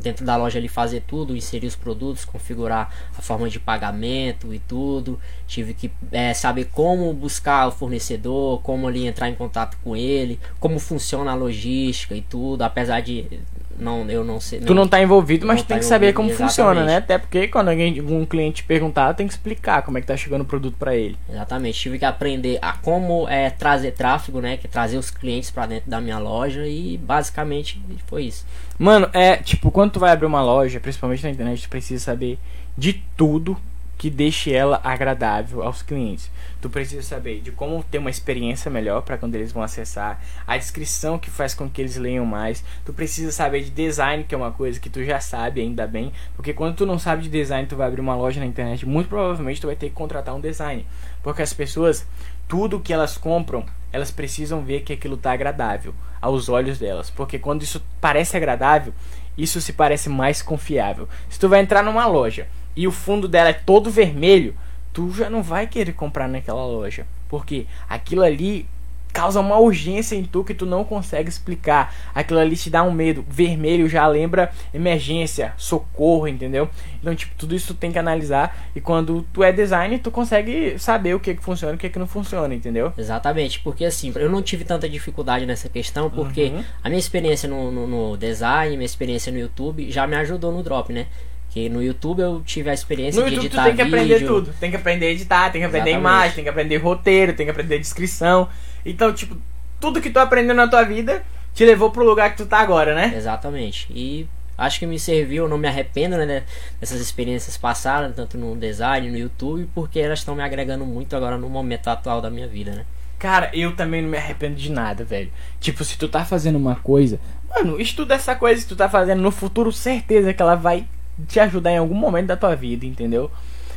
[0.00, 4.58] dentro da loja ali fazer tudo, inserir os produtos, configurar a forma de pagamento e
[4.58, 5.18] tudo.
[5.46, 10.38] Tive que é, saber como buscar o fornecedor, como ali entrar em contato com ele,
[10.58, 13.40] como funciona a logística e tudo, apesar de
[13.80, 14.60] não, eu não sei.
[14.60, 16.86] Tu não tá envolvido, mas tu tá tem que saber como funciona, exatamente.
[16.86, 16.96] né?
[16.96, 20.42] Até porque quando alguém, um cliente perguntar, tem que explicar como é que tá chegando
[20.42, 21.16] o produto pra ele.
[21.28, 24.56] Exatamente, tive que aprender a como é, trazer tráfego, né?
[24.56, 28.46] Que é trazer os clientes para dentro da minha loja e basicamente foi isso.
[28.78, 32.38] Mano, é tipo, quando tu vai abrir uma loja, principalmente na internet, tu precisa saber
[32.76, 33.56] de tudo
[34.00, 36.30] que deixe ela agradável aos clientes.
[36.58, 40.56] Tu precisa saber de como ter uma experiência melhor para quando eles vão acessar, a
[40.56, 42.64] descrição que faz com que eles leiam mais.
[42.82, 46.14] Tu precisa saber de design, que é uma coisa que tu já sabe ainda bem,
[46.34, 49.10] porque quando tu não sabe de design, tu vai abrir uma loja na internet, muito
[49.10, 50.86] provavelmente tu vai ter que contratar um design,
[51.22, 52.06] porque as pessoas,
[52.48, 57.38] tudo que elas compram, elas precisam ver que aquilo tá agradável aos olhos delas, porque
[57.38, 58.94] quando isso parece agradável,
[59.36, 61.06] isso se parece mais confiável.
[61.28, 64.54] Se tu vai entrar numa loja e o fundo dela é todo vermelho,
[64.92, 68.66] tu já não vai querer comprar naquela loja, porque aquilo ali
[69.12, 71.92] causa uma urgência em tu que tu não consegue explicar.
[72.14, 73.24] Aquilo ali te dá um medo.
[73.28, 76.68] Vermelho já lembra emergência, socorro, entendeu?
[77.00, 80.78] Então, tipo, tudo isso tu tem que analisar e quando tu é design, tu consegue
[80.78, 82.92] saber o que que funciona e o que que não funciona, entendeu?
[82.96, 86.64] Exatamente, porque assim, eu não tive tanta dificuldade nessa questão, porque Uhum.
[86.84, 90.62] a minha experiência no, no, no design, minha experiência no YouTube já me ajudou no
[90.62, 91.06] drop, né?
[91.50, 94.14] Que no YouTube eu tive a experiência No de YouTube tu editar tem que aprender
[94.14, 94.28] vídeo.
[94.28, 94.54] tudo.
[94.60, 96.10] Tem que aprender a editar, tem que aprender Exatamente.
[96.14, 98.48] imagem, tem que aprender roteiro, tem que aprender descrição.
[98.86, 99.36] Então, tipo,
[99.80, 102.94] tudo que tu aprendeu na tua vida te levou pro lugar que tu tá agora,
[102.94, 103.12] né?
[103.16, 103.88] Exatamente.
[103.90, 106.44] E acho que me serviu, eu não me arrependo né,
[106.78, 111.36] dessas experiências passadas, tanto no design, no YouTube, porque elas estão me agregando muito agora
[111.36, 112.84] no momento atual da minha vida, né?
[113.18, 115.30] Cara, eu também não me arrependo de nada, velho.
[115.60, 119.20] Tipo, se tu tá fazendo uma coisa, mano, estuda essa coisa que tu tá fazendo
[119.20, 120.86] no futuro, certeza que ela vai
[121.28, 123.30] te ajudar em algum momento da tua vida, entendeu?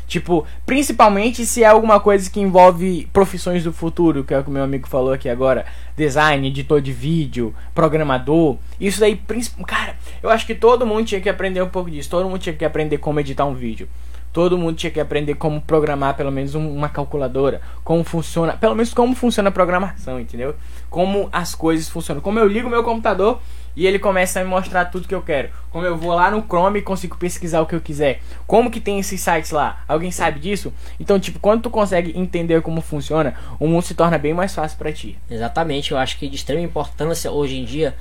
[0.06, 4.51] Tipo, principalmente se é alguma coisa que envolve profissões do futuro, que é o que
[4.51, 8.58] meu amigo falou aqui agora, design, editor de vídeo, programador.
[8.79, 9.19] Isso daí,
[9.65, 12.10] cara, eu acho que todo mundo tinha que aprender um pouco disso.
[12.10, 13.88] Todo mundo tinha que aprender como editar um vídeo.
[14.34, 18.75] Todo mundo tinha que aprender como programar pelo menos um- uma calculadora, como funciona, pelo
[18.75, 20.56] menos como funciona a programação, entendeu?
[20.89, 22.21] Como as coisas funcionam.
[22.21, 23.39] Como eu ligo meu computador
[23.76, 25.50] e ele começa a me mostrar tudo que eu quero.
[25.72, 28.22] Como eu vou lá no Chrome e consigo pesquisar o que eu quiser.
[28.46, 29.84] Como que tem esses sites lá?
[29.88, 30.74] Alguém sabe disso?
[31.00, 34.78] Então, tipo, quando tu consegue entender como funciona, o mundo se torna bem mais fácil
[34.78, 35.18] pra ti.
[35.30, 37.96] Exatamente, eu acho que de extrema importância hoje em dia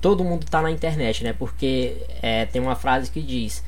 [0.00, 1.34] todo mundo tá na internet, né?
[1.36, 3.64] Porque é, tem uma frase que diz: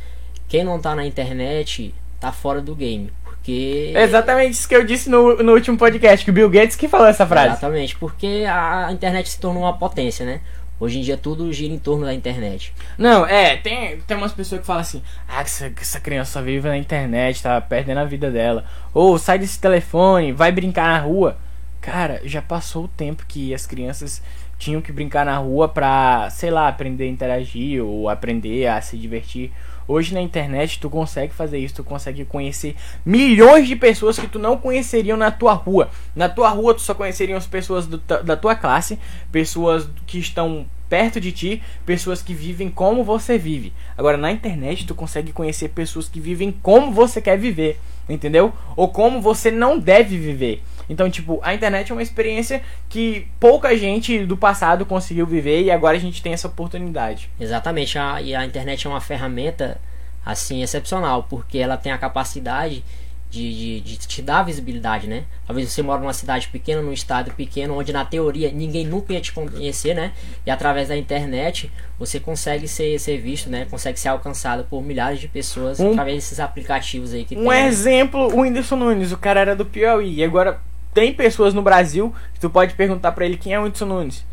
[0.49, 3.11] quem não tá na internet tá fora do game.
[3.25, 3.93] Porque.
[3.95, 6.89] É exatamente isso que eu disse no, no último podcast, que o Bill Gates que
[6.89, 7.49] falou essa frase.
[7.49, 10.41] Exatamente, porque a internet se tornou uma potência, né?
[10.81, 12.73] Hoje em dia tudo gira em torno da internet.
[12.97, 16.67] Não, é, tem, tem umas pessoas que falam assim, ah, essa, essa criança só vive
[16.67, 18.65] na internet, tá perdendo a vida dela.
[18.95, 21.37] Ou sai desse telefone, vai brincar na rua.
[21.83, 24.23] Cara, já passou o tempo que as crianças
[24.59, 28.97] tinham que brincar na rua pra, sei lá, aprender a interagir ou aprender a se
[28.97, 29.53] divertir.
[29.91, 34.39] Hoje na internet tu consegue fazer isso, tu consegue conhecer milhões de pessoas que tu
[34.39, 35.91] não conheceriam na tua rua.
[36.15, 39.01] Na tua rua tu só conheceriam as pessoas do da tua classe,
[39.33, 43.73] pessoas que estão perto de ti, pessoas que vivem como você vive.
[43.99, 48.53] Agora na internet tu consegue conhecer pessoas que vivem como você quer viver, entendeu?
[48.77, 50.63] Ou como você não deve viver.
[50.89, 55.71] Então, tipo, a internet é uma experiência que pouca gente do passado conseguiu viver e
[55.71, 57.31] agora a gente tem essa oportunidade.
[57.39, 59.81] Exatamente, a, e a internet é uma ferramenta
[60.27, 62.85] assim excepcional, porque ela tem a capacidade
[63.31, 65.23] de, de, de te dar visibilidade, né?
[65.47, 69.21] Talvez você mora numa cidade pequena, num estado pequeno, onde na teoria ninguém nunca ia
[69.21, 70.13] te conhecer, né?
[70.45, 73.67] E através da internet você consegue ser, ser visto, né?
[73.71, 77.49] Consegue ser alcançado por milhares de pessoas Um- através desses aplicativos aí que Um tem.
[77.49, 77.67] né?
[77.69, 80.15] exemplo, o Whindersson Nunes, o cara era do Piauí.
[80.17, 80.61] E agora
[80.93, 84.25] tem pessoas no Brasil que tu pode perguntar pra ele quem é o Whindersson Nunes.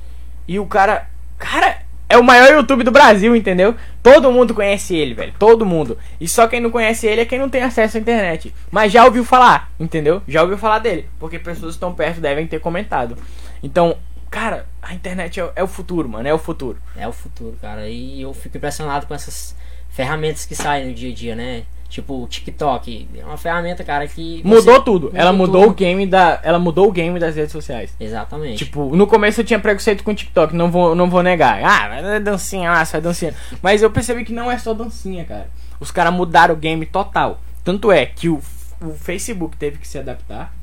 [0.47, 1.07] E o cara.
[1.37, 3.75] Cara, é o maior YouTube do Brasil, entendeu?
[4.01, 5.33] Todo mundo conhece ele, velho.
[5.37, 5.97] Todo mundo.
[6.19, 8.53] E só quem não conhece ele é quem não tem acesso à internet.
[8.71, 10.21] Mas já ouviu falar, entendeu?
[10.27, 11.09] Já ouviu falar dele.
[11.19, 13.17] Porque pessoas que estão perto devem ter comentado.
[13.61, 13.97] Então,
[14.29, 16.27] cara, a internet é, é o futuro, mano.
[16.27, 16.77] É o futuro.
[16.95, 17.89] É o futuro, cara.
[17.89, 19.55] E eu fico impressionado com essas
[19.89, 21.63] ferramentas que saem no dia a dia, né?
[21.89, 23.07] Tipo o TikTok.
[23.15, 24.41] É uma ferramenta, cara, que.
[24.43, 25.11] Mudou tudo.
[25.13, 25.71] Ela mudou tudo.
[25.71, 26.39] o game da.
[26.43, 27.95] Ela mudou o game das redes sociais.
[27.99, 28.65] Exatamente.
[28.65, 31.63] Tipo, no começo eu tinha preconceito com o TikTok, não vou, não vou negar.
[31.63, 33.33] Ah, mas é dancinha, ah, só é dancinha.
[33.61, 35.49] Mas eu percebi que não é só dancinha, cara.
[35.79, 37.39] Os caras mudaram o game total.
[37.63, 38.41] Tanto é que o,
[38.81, 40.53] o Facebook teve que se adaptar.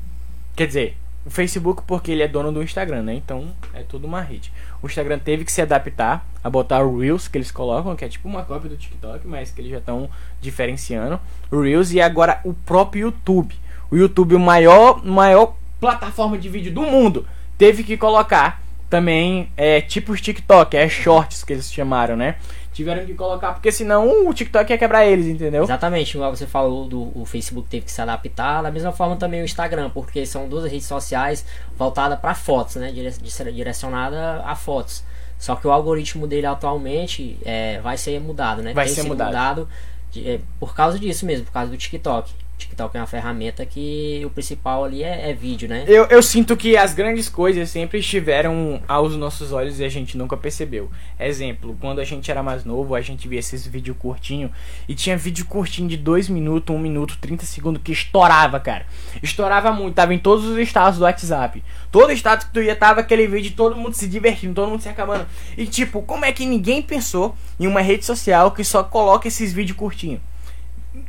[0.55, 3.15] Quer dizer, o Facebook porque ele é dono do Instagram, né?
[3.15, 4.53] Então é tudo uma rede.
[4.85, 8.07] O Instagram teve que se adaptar a botar o Reels que eles colocam, que é
[8.07, 10.07] tipo uma cópia do TikTok, mas que eles já estão
[10.39, 11.19] diferenciando.
[11.51, 13.55] Reels e agora o próprio YouTube.
[13.89, 17.25] O YouTube, o maior, maior plataforma de vídeo do mundo,
[17.57, 22.35] teve que colocar também é tipo os TikTok, é shorts que eles chamaram, né?
[22.75, 25.63] Tiveram que colocar, porque senão o TikTok ia quebrar eles, entendeu?
[25.63, 29.41] Exatamente, igual você falou do o Facebook teve que se adaptar, da mesma forma também
[29.41, 31.45] o Instagram, porque são duas redes sociais
[31.77, 32.91] voltadas para fotos, né?
[32.91, 35.05] Direcionada a fotos.
[35.39, 38.73] Só que o algoritmo dele atualmente é, vai ser mudado, né?
[38.73, 39.69] Vai Tem ser mudado, mudado
[40.11, 42.29] de, é, por causa disso mesmo, por causa do TikTok.
[42.57, 45.83] TikTok é uma ferramenta que o principal ali é, é, vídeo, né?
[45.87, 50.17] Eu, eu sinto que as grandes coisas sempre estiveram aos nossos olhos e a gente
[50.17, 50.89] nunca percebeu.
[51.19, 54.49] Exemplo, quando a gente era mais novo, a gente via esses vídeos curtinho
[54.87, 58.85] e tinha vídeo curtinho de 2 minutos, 1 um minuto, 30 segundos que estourava, cara.
[59.21, 61.63] Estourava muito, tava em todos os estados do WhatsApp.
[61.91, 64.89] Todo estado que tu ia tava aquele vídeo, todo mundo se divertindo, todo mundo se
[64.89, 65.25] acabando.
[65.57, 69.51] E tipo, como é que ninguém pensou em uma rede social que só coloca esses
[69.51, 70.21] vídeos curtinhos?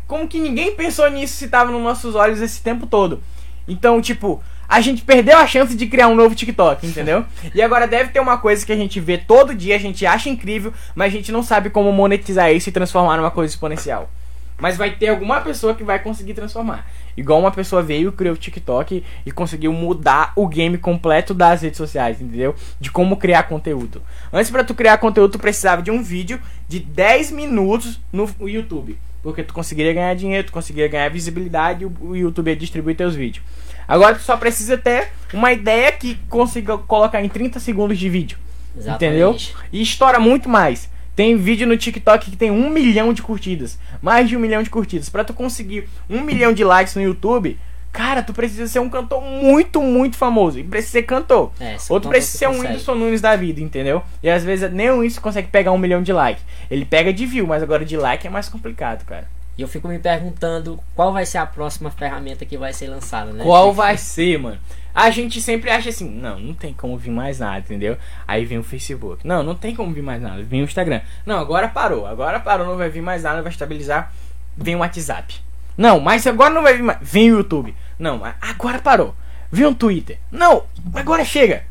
[0.07, 3.22] Como que ninguém pensou nisso se tava nos nossos olhos esse tempo todo?
[3.68, 7.25] Então, tipo, a gente perdeu a chance de criar um novo TikTok, entendeu?
[7.55, 10.29] E agora deve ter uma coisa que a gente vê todo dia, a gente acha
[10.29, 14.11] incrível, mas a gente não sabe como monetizar isso e transformar numa coisa exponencial.
[14.59, 16.87] Mas vai ter alguma pessoa que vai conseguir transformar.
[17.16, 21.77] Igual uma pessoa veio, criou o TikTok e conseguiu mudar o game completo das redes
[21.77, 22.55] sociais, entendeu?
[22.81, 24.03] De como criar conteúdo.
[24.33, 28.99] Antes para tu criar conteúdo, tu precisava de um vídeo de 10 minutos no YouTube.
[29.26, 33.16] Porque tu conseguiria ganhar dinheiro, tu conseguiria ganhar visibilidade e o YouTube ia distribuir teus
[33.16, 33.44] vídeos.
[33.88, 38.38] Agora tu só precisa ter uma ideia que consiga colocar em 30 segundos de vídeo.
[38.78, 39.04] Exatamente.
[39.04, 39.36] Entendeu?
[39.72, 40.88] E estoura muito mais.
[41.16, 43.80] Tem vídeo no TikTok que tem um milhão de curtidas.
[44.00, 45.08] Mais de um milhão de curtidas.
[45.08, 47.58] Para tu conseguir um milhão de likes no YouTube,
[47.96, 50.59] Cara, tu precisa ser um cantor muito, muito famoso.
[50.59, 51.50] E precisa ser cantor.
[51.59, 54.02] É, Ou tu precisa ser um Whindersson Nunes da vida, entendeu?
[54.22, 56.44] E às vezes nem o Whindersson consegue pegar um milhão de likes.
[56.70, 59.26] Ele pega de view, mas agora de like é mais complicado, cara.
[59.59, 63.32] E eu fico me perguntando qual vai ser a próxima ferramenta que vai ser lançada,
[63.32, 63.42] né?
[63.42, 64.59] Qual vai ser, mano?
[64.94, 67.96] A gente sempre acha assim, não, não tem como vir mais nada, entendeu?
[68.28, 69.26] Aí vem o Facebook.
[69.26, 70.42] Não, não tem como vir mais nada.
[70.42, 71.00] Vem o Instagram.
[71.24, 72.06] Não, agora parou.
[72.06, 74.12] Agora parou, não vai vir mais nada, vai estabilizar.
[74.56, 75.40] Vem o WhatsApp.
[75.76, 76.98] Não, mas agora não vai vir mais.
[77.00, 77.74] Vem o YouTube.
[77.98, 79.14] Não, agora parou.
[79.50, 80.18] Vem o Twitter.
[80.30, 81.64] Não, agora chega.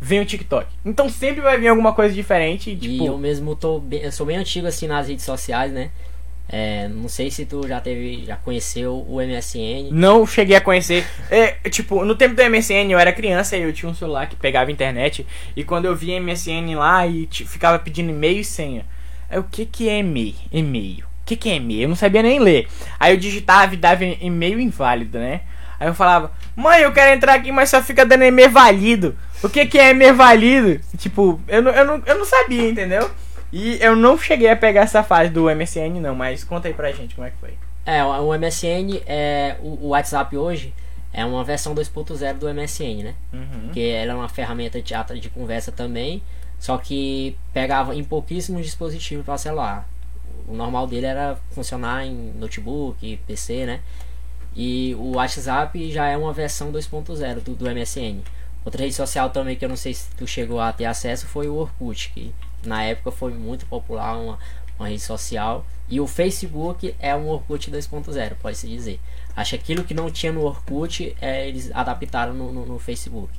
[0.00, 0.66] Vem o TikTok.
[0.84, 2.76] Então sempre vai vir alguma coisa diferente.
[2.76, 3.04] Tipo...
[3.04, 5.90] E eu mesmo tô bem, eu sou bem antigo assim nas redes sociais, né?
[6.48, 9.90] É, não sei se tu já teve, já conheceu o MSN.
[9.90, 11.06] Não cheguei a conhecer.
[11.30, 14.36] É, tipo, no tempo do MSN eu era criança e eu tinha um celular que
[14.36, 15.26] pegava internet.
[15.56, 18.84] E quando eu via MSN lá e ficava pedindo e-mail e senha.
[19.30, 20.34] É o que que é e-mail?
[20.52, 21.04] E-mail.
[21.04, 21.82] O que que é e-mail?
[21.82, 22.68] Eu não sabia nem ler.
[23.00, 25.42] Aí eu digitava e dava e-mail inválido, né?
[25.82, 29.16] Aí eu falava, mãe, eu quero entrar aqui, mas só fica dando e-mail válido.
[29.42, 30.80] O que, que é e-mail válido?
[30.96, 33.10] Tipo, eu não, eu, não, eu não sabia, entendeu?
[33.52, 36.92] E eu não cheguei a pegar essa fase do MSN, não, mas conta aí pra
[36.92, 37.54] gente como é que foi.
[37.84, 40.72] É, o MSN, é, o, o WhatsApp hoje
[41.12, 43.14] é uma versão 2.0 do MSN, né?
[43.32, 43.70] Uhum.
[43.72, 46.22] Que ela é uma ferramenta de, de conversa também,
[46.60, 49.88] só que pegava em pouquíssimos dispositivos para celular.
[50.46, 53.80] O normal dele era funcionar em notebook, PC, né?
[54.54, 58.20] E o WhatsApp já é uma versão 2.0 do, do MSN.
[58.64, 61.48] Outra rede social também que eu não sei se tu chegou a ter acesso foi
[61.48, 62.32] o Orkut, que
[62.64, 64.38] na época foi muito popular, uma,
[64.78, 65.66] uma rede social.
[65.88, 69.00] E o Facebook é um Orkut 2.0, pode-se dizer.
[69.34, 73.32] Acho que aquilo que não tinha no Orkut, é, eles adaptaram no, no, no Facebook.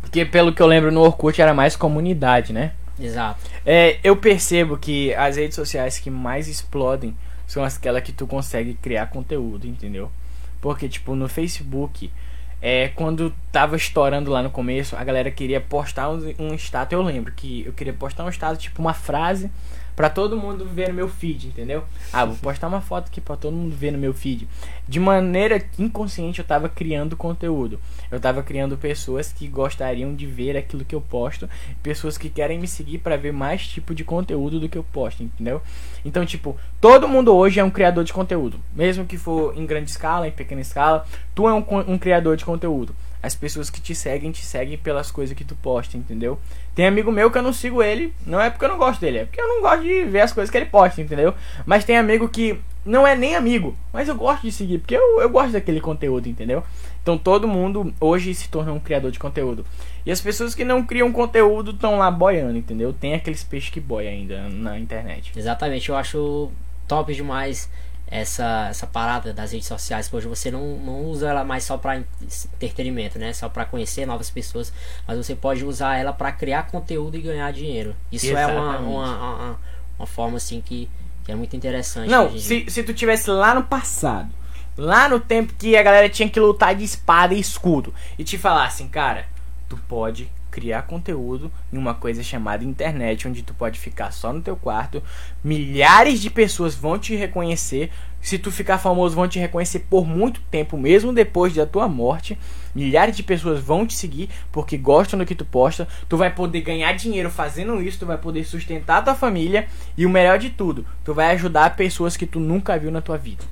[0.00, 2.72] Porque pelo que eu lembro no Orkut era mais comunidade, né?
[3.00, 3.40] Exato.
[3.64, 7.16] É, eu percebo que as redes sociais que mais explodem
[7.48, 10.12] são aquelas que tu consegue criar conteúdo, entendeu?
[10.60, 12.12] Porque, tipo, no Facebook,
[12.60, 16.92] é, quando tava estourando lá no começo, a galera queria postar um, um status.
[16.92, 19.50] Eu lembro que eu queria postar um status, tipo, uma frase
[19.98, 21.82] para todo mundo ver no meu feed, entendeu?
[22.12, 24.46] Ah, vou postar uma foto aqui para todo mundo ver no meu feed.
[24.86, 27.80] De maneira inconsciente eu tava criando conteúdo.
[28.08, 31.50] Eu tava criando pessoas que gostariam de ver aquilo que eu posto,
[31.82, 35.24] pessoas que querem me seguir para ver mais tipo de conteúdo do que eu posto,
[35.24, 35.60] entendeu?
[36.04, 39.90] Então, tipo, todo mundo hoje é um criador de conteúdo, mesmo que for em grande
[39.90, 42.94] escala, em pequena escala, tu é um, um criador de conteúdo.
[43.22, 46.38] As pessoas que te seguem, te seguem pelas coisas que tu posta, entendeu?
[46.74, 49.18] Tem amigo meu que eu não sigo ele, não é porque eu não gosto dele,
[49.18, 51.34] é porque eu não gosto de ver as coisas que ele posta, entendeu?
[51.66, 55.20] Mas tem amigo que não é nem amigo, mas eu gosto de seguir, porque eu,
[55.20, 56.62] eu gosto daquele conteúdo, entendeu?
[57.02, 59.64] Então todo mundo hoje se torna um criador de conteúdo.
[60.06, 62.92] E as pessoas que não criam conteúdo estão lá boiando, entendeu?
[62.92, 65.32] Tem aqueles peixes que boiam ainda na internet.
[65.36, 66.50] Exatamente, eu acho
[66.86, 67.68] top demais
[68.10, 71.98] essa, essa parada das redes sociais, hoje você não, não usa ela mais só para
[71.98, 73.32] entretenimento, né?
[73.32, 74.72] Só para conhecer novas pessoas,
[75.06, 77.94] mas você pode usar ela para criar conteúdo e ganhar dinheiro.
[78.10, 78.56] Isso Exatamente.
[78.56, 79.60] é uma, uma, uma,
[79.98, 80.88] uma, forma assim que,
[81.24, 82.08] que é muito interessante.
[82.08, 84.30] Não, se, se tu tivesse lá no passado,
[84.76, 88.38] lá no tempo que a galera tinha que lutar de espada e escudo, e te
[88.38, 89.26] falassem, cara,
[89.68, 94.40] tu pode criar conteúdo em uma coisa chamada internet, onde tu pode ficar só no
[94.40, 95.02] teu quarto,
[95.42, 97.90] milhares de pessoas vão te reconhecer,
[98.20, 102.36] se tu ficar famoso vão te reconhecer por muito tempo, mesmo depois da tua morte.
[102.74, 105.88] Milhares de pessoas vão te seguir porque gostam do que tu posta.
[106.08, 110.10] Tu vai poder ganhar dinheiro fazendo isso, tu vai poder sustentar tua família e o
[110.10, 113.44] melhor de tudo, tu vai ajudar pessoas que tu nunca viu na tua vida.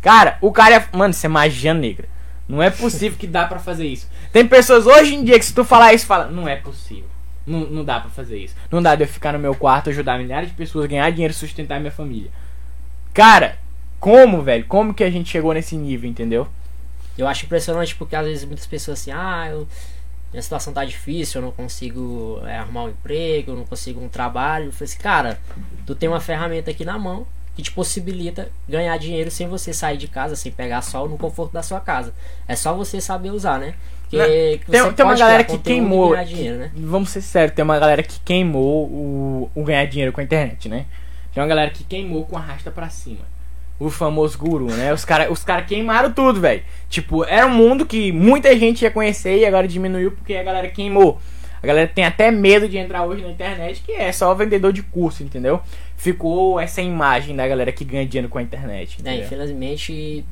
[0.00, 2.08] Cara, o cara é, mano, isso é magia negra.
[2.48, 4.08] Não é possível que dá para fazer isso.
[4.32, 7.08] Tem pessoas hoje em dia que se tu falar isso, fala, não é possível.
[7.46, 8.54] Não, não dá para fazer isso.
[8.70, 11.36] Não dá de eu ficar no meu quarto, ajudar milhares de pessoas, ganhar dinheiro e
[11.36, 12.30] sustentar minha família.
[13.12, 13.58] Cara,
[14.00, 14.64] como, velho?
[14.66, 16.48] Como que a gente chegou nesse nível, entendeu?
[17.18, 19.68] Eu acho impressionante porque às vezes muitas pessoas assim, ah, eu,
[20.32, 24.08] minha situação tá difícil, eu não consigo é, arrumar um emprego, eu não consigo um
[24.08, 24.66] trabalho.
[24.66, 25.38] Eu falei assim, cara,
[25.84, 27.26] tu tem uma ferramenta aqui na mão
[27.58, 31.52] que te possibilita ganhar dinheiro sem você sair de casa, sem pegar sol no conforto
[31.52, 32.14] da sua casa.
[32.46, 33.74] É só você saber usar, né?
[34.08, 36.16] Que, que tem, tem uma galera que queimou.
[36.24, 36.70] Dinheiro, né?
[36.76, 40.68] Vamos ser sérios, tem uma galera que queimou o, o ganhar dinheiro com a internet,
[40.68, 40.86] né?
[41.34, 43.24] Tem uma galera que queimou com a rasta pra cima.
[43.80, 44.92] O famoso guru, né?
[44.92, 46.62] Os caras os cara queimaram tudo, velho.
[46.88, 50.68] Tipo, era um mundo que muita gente ia conhecer e agora diminuiu porque a galera
[50.68, 51.20] queimou.
[51.62, 54.82] A galera tem até medo de entrar hoje na internet, que é só vendedor de
[54.82, 55.60] curso, entendeu?
[55.96, 58.98] Ficou essa imagem da galera que ganha dinheiro com a internet.
[59.04, 60.24] É, infelizmente,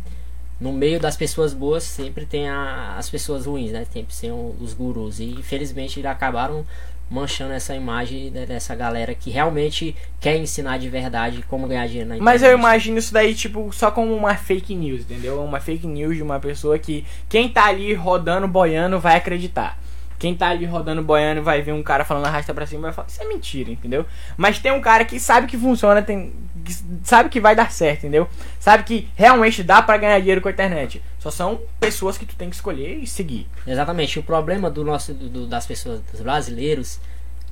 [0.60, 3.84] no meio das pessoas boas sempre tem a, as pessoas ruins, né?
[3.92, 5.20] Sempre tem os gurus.
[5.20, 6.64] E infelizmente eles acabaram
[7.08, 12.16] manchando essa imagem dessa galera que realmente quer ensinar de verdade como ganhar dinheiro na
[12.16, 12.24] internet.
[12.24, 15.42] Mas eu imagino isso daí, tipo, só como uma fake news, entendeu?
[15.42, 19.78] Uma fake news de uma pessoa que quem tá ali rodando, boiando, vai acreditar.
[20.18, 23.08] Quem tá ali rodando boiando vai ver um cara falando arrasta pra cima vai falar,
[23.08, 24.06] isso é mentira, entendeu?
[24.36, 26.32] Mas tem um cara que sabe que funciona, tem,
[26.64, 28.28] que sabe que vai dar certo, entendeu?
[28.58, 31.02] Sabe que realmente dá para ganhar dinheiro com a internet.
[31.18, 33.46] Só são pessoas que tu tem que escolher e seguir.
[33.66, 34.18] Exatamente.
[34.18, 36.98] O problema do nosso do, das pessoas dos brasileiros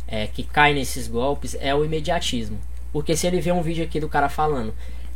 [0.06, 2.58] é, que caem nesses golpes é o imediatismo.
[2.92, 4.72] Porque se ele vê um vídeo aqui do cara falando,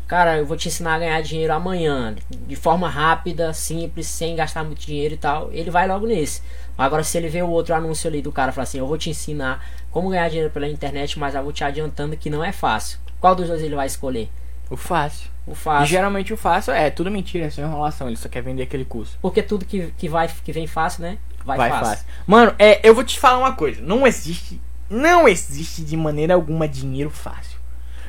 [0.09, 4.65] cara, eu vou te ensinar a ganhar dinheiro amanhã, de forma rápida, simples, sem gastar
[4.65, 6.43] muito dinheiro e tal, ele vai logo nesse.
[6.79, 9.11] Agora, se ele vê o outro anúncio ali do cara falar assim: Eu vou te
[9.11, 13.01] ensinar como ganhar dinheiro pela internet, mas eu vou te adiantando que não é fácil.
[13.21, 14.31] Qual dos dois ele vai escolher?
[14.71, 15.29] O fácil.
[15.45, 15.85] O fácil.
[15.85, 18.85] E geralmente o fácil é tudo mentira, é só enrolação, ele só quer vender aquele
[18.85, 19.19] curso.
[19.21, 21.19] Porque tudo que, que, vai, que vem fácil, né?
[21.45, 21.87] Vai, vai fácil.
[21.87, 22.07] fácil.
[22.27, 26.69] Mano, é, eu vou te falar uma coisa: não existe, não existe de maneira alguma
[26.69, 27.59] dinheiro fácil.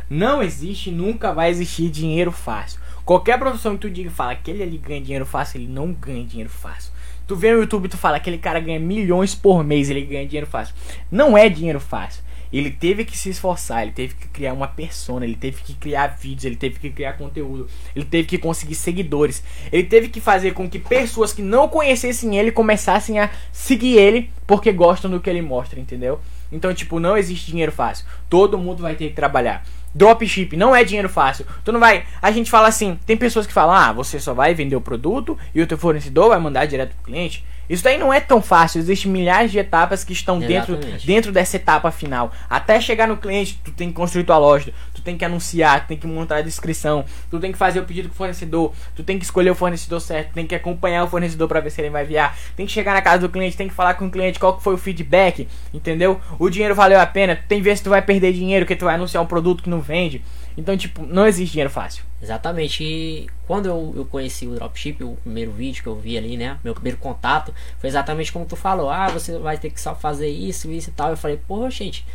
[0.09, 2.80] Não existe, nunca vai existir dinheiro fácil.
[3.05, 6.24] Qualquer profissão que tu diga fala que ele ali ganha dinheiro fácil, ele não ganha
[6.26, 6.91] dinheiro fácil.
[7.30, 10.48] Tu vê no YouTube, tu fala, aquele cara ganha milhões por mês, ele ganha dinheiro
[10.48, 10.74] fácil.
[11.12, 12.24] Não é dinheiro fácil.
[12.52, 16.08] Ele teve que se esforçar, ele teve que criar uma persona, ele teve que criar
[16.08, 20.56] vídeos, ele teve que criar conteúdo, ele teve que conseguir seguidores, ele teve que fazer
[20.56, 25.30] com que pessoas que não conhecessem ele começassem a seguir ele porque gostam do que
[25.30, 26.20] ele mostra, entendeu?
[26.52, 28.08] Então, tipo, não existe dinheiro fácil.
[28.28, 29.64] Todo mundo vai ter que trabalhar.
[29.94, 31.46] Dropship não é dinheiro fácil.
[31.64, 32.06] Tu não vai.
[32.22, 35.38] A gente fala assim: tem pessoas que falam, ah, você só vai vender o produto
[35.54, 37.44] e o teu fornecedor vai mandar direto pro cliente.
[37.70, 38.80] Isso daí não é tão fácil.
[38.80, 40.76] Existem milhares de etapas que estão dentro,
[41.06, 42.32] dentro dessa etapa final.
[42.50, 44.74] Até chegar no cliente, tu tem que construir tua loja,
[45.10, 48.10] tem que anunciar, tu tem que montar a descrição, tu tem que fazer o pedido
[48.10, 51.60] pro fornecedor, tu tem que escolher o fornecedor certo, tem que acompanhar o fornecedor para
[51.60, 53.95] ver se ele vai enviar, tem que chegar na casa do cliente, tem que falar
[53.95, 56.22] com o cliente qual foi o feedback, entendeu?
[56.38, 58.95] O dinheiro valeu a pena, tem vezes que tu vai perder dinheiro que tu vai
[58.95, 60.22] anunciar um produto que não vende.
[60.55, 62.03] Então, tipo, não existe dinheiro fácil.
[62.22, 62.84] Exatamente.
[62.84, 66.60] E quando eu, eu conheci o dropship, o primeiro vídeo que eu vi ali, né?
[66.64, 68.89] Meu primeiro contato, foi exatamente como tu falou.
[68.89, 71.12] Ah, você vai ter que só fazer isso, isso e tal.
[71.12, 72.05] Eu falei, porra, gente.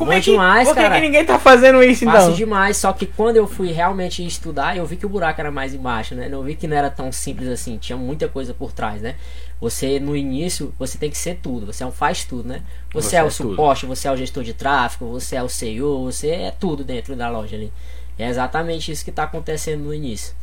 [0.00, 0.94] Como é que, demais, por que, cara.
[0.94, 2.16] que ninguém tá fazendo isso então?
[2.16, 5.50] Fácil demais, só que quando eu fui realmente estudar, eu vi que o buraco era
[5.50, 6.26] mais embaixo, né?
[6.30, 9.16] Eu vi que não era tão simples assim, tinha muita coisa por trás, né?
[9.60, 12.62] Você no início, você tem que ser tudo, você é um faz tudo, né?
[12.94, 13.94] Você, você é o é suporte, tudo.
[13.94, 17.28] você é o gestor de tráfego, você é o CEO, você é tudo dentro da
[17.28, 17.70] loja ali.
[18.18, 20.34] É exatamente isso que está acontecendo no início.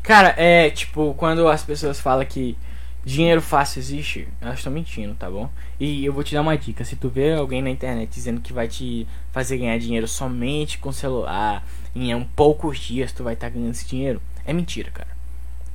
[0.00, 2.56] Cara, é tipo, quando as pessoas falam que
[3.04, 5.50] dinheiro fácil existe, elas estão mentindo, tá bom?
[5.78, 8.52] E eu vou te dar uma dica: se tu vê alguém na internet dizendo que
[8.52, 13.48] vai te fazer ganhar dinheiro somente com celular, em um poucos dias tu vai estar
[13.48, 15.08] tá ganhando esse dinheiro, é mentira, cara.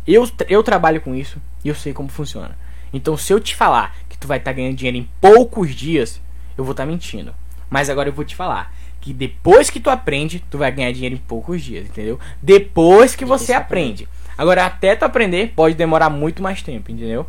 [0.07, 2.57] Eu, eu trabalho com isso e eu sei como funciona.
[2.91, 6.19] Então, se eu te falar que tu vai estar tá ganhando dinheiro em poucos dias,
[6.57, 7.33] eu vou estar tá mentindo.
[7.69, 11.15] Mas agora eu vou te falar que depois que tu aprende, tu vai ganhar dinheiro
[11.15, 12.19] em poucos dias, entendeu?
[12.41, 14.07] Depois que você aprende.
[14.39, 17.27] Agora, até tu aprender, pode demorar muito mais tempo, entendeu?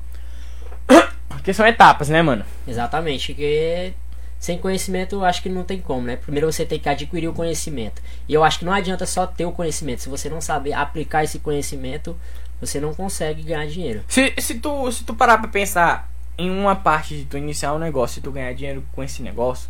[1.28, 2.44] Porque são etapas, né, mano?
[2.68, 3.92] Exatamente, que
[4.38, 6.14] sem conhecimento eu acho que não tem como, né?
[6.14, 8.00] Primeiro você tem que adquirir o conhecimento.
[8.28, 10.02] E eu acho que não adianta só ter o conhecimento.
[10.02, 12.16] Se você não saber aplicar esse conhecimento,
[12.60, 14.04] você não consegue ganhar dinheiro.
[14.06, 16.08] Se, se, tu, se tu parar pra pensar
[16.38, 19.68] em uma parte de tu iniciar um negócio e tu ganhar dinheiro com esse negócio,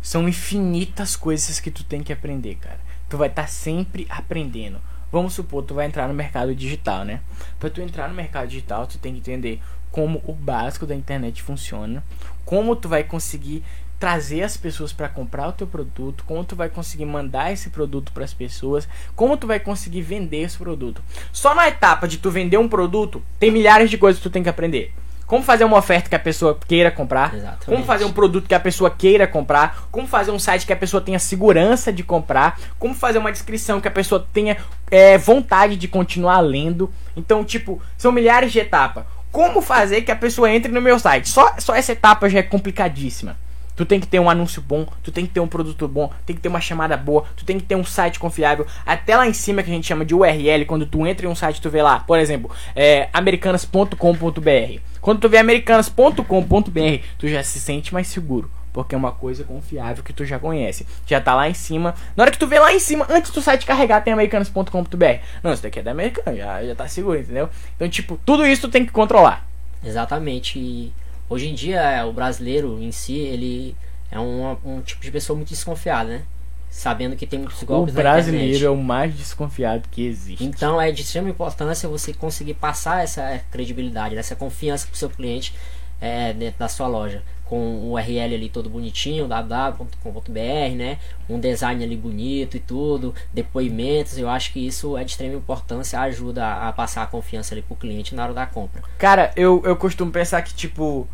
[0.00, 2.78] são infinitas coisas que tu tem que aprender, cara.
[3.08, 4.80] Tu vai estar tá sempre aprendendo.
[5.10, 7.20] Vamos supor, tu vai entrar no mercado digital, né?
[7.58, 11.42] Para tu entrar no mercado digital, tu tem que entender como o básico da internet
[11.42, 12.04] funciona,
[12.44, 13.62] como tu vai conseguir
[13.98, 18.12] trazer as pessoas para comprar o teu produto, como tu vai conseguir mandar esse produto
[18.12, 21.02] para as pessoas, como tu vai conseguir vender esse produto.
[21.32, 24.42] Só na etapa de tu vender um produto, tem milhares de coisas que tu tem
[24.42, 24.92] que aprender.
[25.26, 27.34] Como fazer uma oferta que a pessoa queira comprar.
[27.34, 27.66] Exatamente.
[27.66, 29.88] Como fazer um produto que a pessoa queira comprar.
[29.90, 32.60] Como fazer um site que a pessoa tenha segurança de comprar.
[32.78, 34.56] Como fazer uma descrição que a pessoa tenha
[34.90, 36.92] é, vontade de continuar lendo.
[37.16, 39.04] Então, tipo, são milhares de etapas.
[39.32, 41.28] Como fazer que a pessoa entre no meu site?
[41.28, 43.36] Só, só essa etapa já é complicadíssima.
[43.76, 46.34] Tu tem que ter um anúncio bom, tu tem que ter um produto bom, tem
[46.34, 48.66] que ter uma chamada boa, tu tem que ter um site confiável.
[48.84, 51.34] Até lá em cima que a gente chama de URL, quando tu entra em um
[51.34, 54.80] site, tu vê lá, por exemplo, é, americanas.com.br.
[55.00, 58.50] Quando tu vê americanas.com.br, tu já se sente mais seguro.
[58.72, 60.86] Porque é uma coisa confiável que tu já conhece.
[61.06, 61.94] Já tá lá em cima.
[62.14, 65.04] Na hora que tu vê lá em cima, antes do site carregar, tem americanas.com.br.
[65.42, 67.48] Não, isso daqui é da Americana, já, já tá seguro, entendeu?
[67.74, 69.46] Então, tipo, tudo isso tu tem que controlar.
[69.82, 70.58] Exatamente.
[70.58, 70.92] E
[71.28, 73.76] Hoje em dia, é, o brasileiro em si, ele
[74.10, 76.22] é um, um tipo de pessoa muito desconfiada, né?
[76.70, 80.44] Sabendo que tem muitos golpes O brasileiro é o mais desconfiado que existe.
[80.44, 85.54] Então é de extrema importância você conseguir passar essa credibilidade, essa confiança pro seu cliente
[86.00, 90.98] é, dentro da sua loja com o URL ali todo bonitinho, www.com.br, né?
[91.28, 94.18] Um design ali bonito e tudo, depoimentos.
[94.18, 97.76] Eu acho que isso é de extrema importância, ajuda a, passar a confiança ali pro
[97.76, 98.82] cliente na hora da compra.
[98.98, 101.08] Cara, eu, eu costumo pensar que, tipo,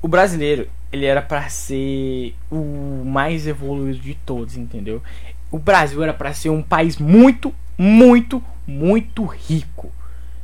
[0.00, 5.02] o brasileiro, ele era para ser o mais evoluído de todos, entendeu?
[5.50, 9.90] O Brasil era para ser um país muito, muito, muito rico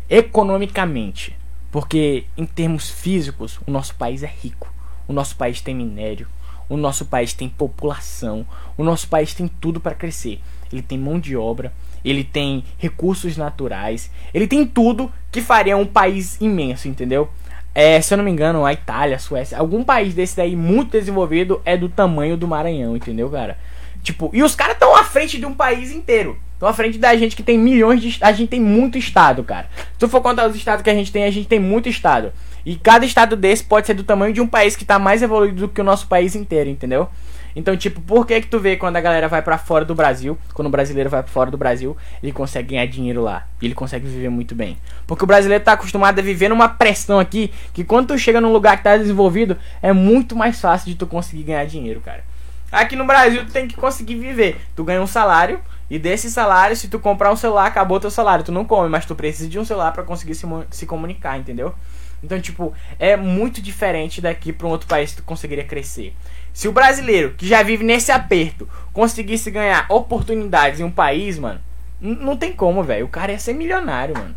[0.08, 1.36] economicamente,
[1.70, 4.72] porque em termos físicos, o nosso país é rico.
[5.08, 6.28] O nosso país tem minério,
[6.68, 8.46] o nosso país tem população,
[8.76, 10.38] o nosso país tem tudo para crescer.
[10.70, 11.72] Ele tem mão de obra,
[12.04, 17.30] ele tem recursos naturais, ele tem tudo que faria um país imenso, entendeu?
[17.74, 20.92] É, se eu não me engano, a Itália, a Suécia, algum país desse daí muito
[20.92, 23.56] desenvolvido é do tamanho do Maranhão, entendeu, cara?
[24.02, 26.38] Tipo, e os caras estão à frente de um país inteiro.
[26.58, 28.18] Estão à frente da gente que tem milhões de.
[28.20, 29.68] A gente tem muito estado, cara.
[29.76, 32.32] Se tu for contar os estados que a gente tem, a gente tem muito estado.
[32.66, 35.60] E cada estado desse pode ser do tamanho de um país que tá mais evoluído
[35.60, 37.08] do que o nosso país inteiro, entendeu?
[37.54, 40.36] Então, tipo, por que que tu vê quando a galera vai para fora do Brasil,
[40.52, 43.74] quando o brasileiro vai pra fora do Brasil, ele consegue ganhar dinheiro lá, e ele
[43.74, 44.76] consegue viver muito bem?
[45.06, 48.52] Porque o brasileiro tá acostumado a viver numa pressão aqui, que quando tu chega num
[48.52, 52.22] lugar que tá desenvolvido, é muito mais fácil de tu conseguir ganhar dinheiro, cara.
[52.70, 54.60] Aqui no Brasil tu tem que conseguir viver.
[54.76, 55.58] Tu ganha um salário,
[55.90, 58.44] e desse salário, se tu comprar um celular, acabou teu salário.
[58.44, 61.74] Tu não come, mas tu precisa de um celular para conseguir se, se comunicar, entendeu?
[62.22, 66.14] Então, tipo, é muito diferente daqui para um outro país que tu conseguiria crescer.
[66.52, 71.60] Se o brasileiro, que já vive nesse aperto, conseguisse ganhar oportunidades em um país, mano,
[72.00, 73.06] não tem como, velho.
[73.06, 74.36] O cara ia ser milionário, mano.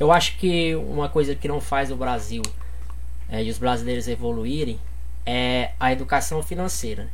[0.00, 2.42] Eu acho que uma coisa que não faz o Brasil
[3.28, 4.78] é, e os brasileiros evoluírem
[5.26, 7.08] é a educação financeira.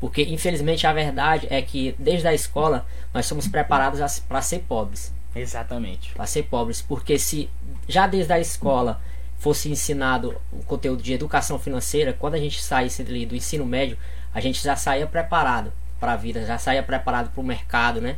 [0.00, 5.12] Porque, infelizmente, a verdade é que desde a escola nós somos preparados para ser pobres.
[5.34, 6.12] Exatamente.
[6.12, 6.82] Para ser pobres.
[6.82, 7.48] Porque se
[7.88, 9.00] já desde a escola
[9.38, 13.96] fosse ensinado o conteúdo de educação financeira, quando a gente saísse ali do ensino médio,
[14.34, 18.16] a gente já saía preparado para a vida, já saía preparado para o mercado, né?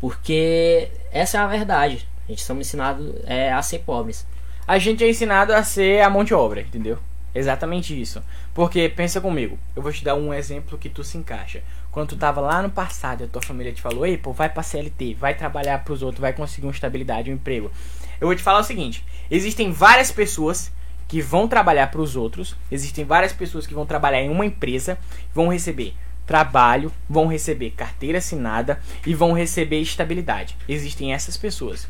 [0.00, 2.08] Porque essa é a verdade.
[2.26, 4.26] A gente somos ensinados é, a ser pobres.
[4.66, 6.98] A gente é ensinado a ser a mão de obra, entendeu?
[7.38, 8.20] Exatamente isso.
[8.52, 11.62] Porque pensa comigo, eu vou te dar um exemplo que tu se encaixa.
[11.92, 14.48] Quando tu tava lá no passado e a tua família te falou, ei, pô, vai
[14.48, 17.70] pra CLT, vai trabalhar pros outros, vai conseguir uma estabilidade, um emprego.
[18.20, 20.72] Eu vou te falar o seguinte: existem várias pessoas
[21.06, 24.98] que vão trabalhar para os outros, existem várias pessoas que vão trabalhar em uma empresa,
[25.32, 25.94] vão receber
[26.26, 30.56] trabalho, vão receber carteira assinada e vão receber estabilidade.
[30.68, 31.88] Existem essas pessoas.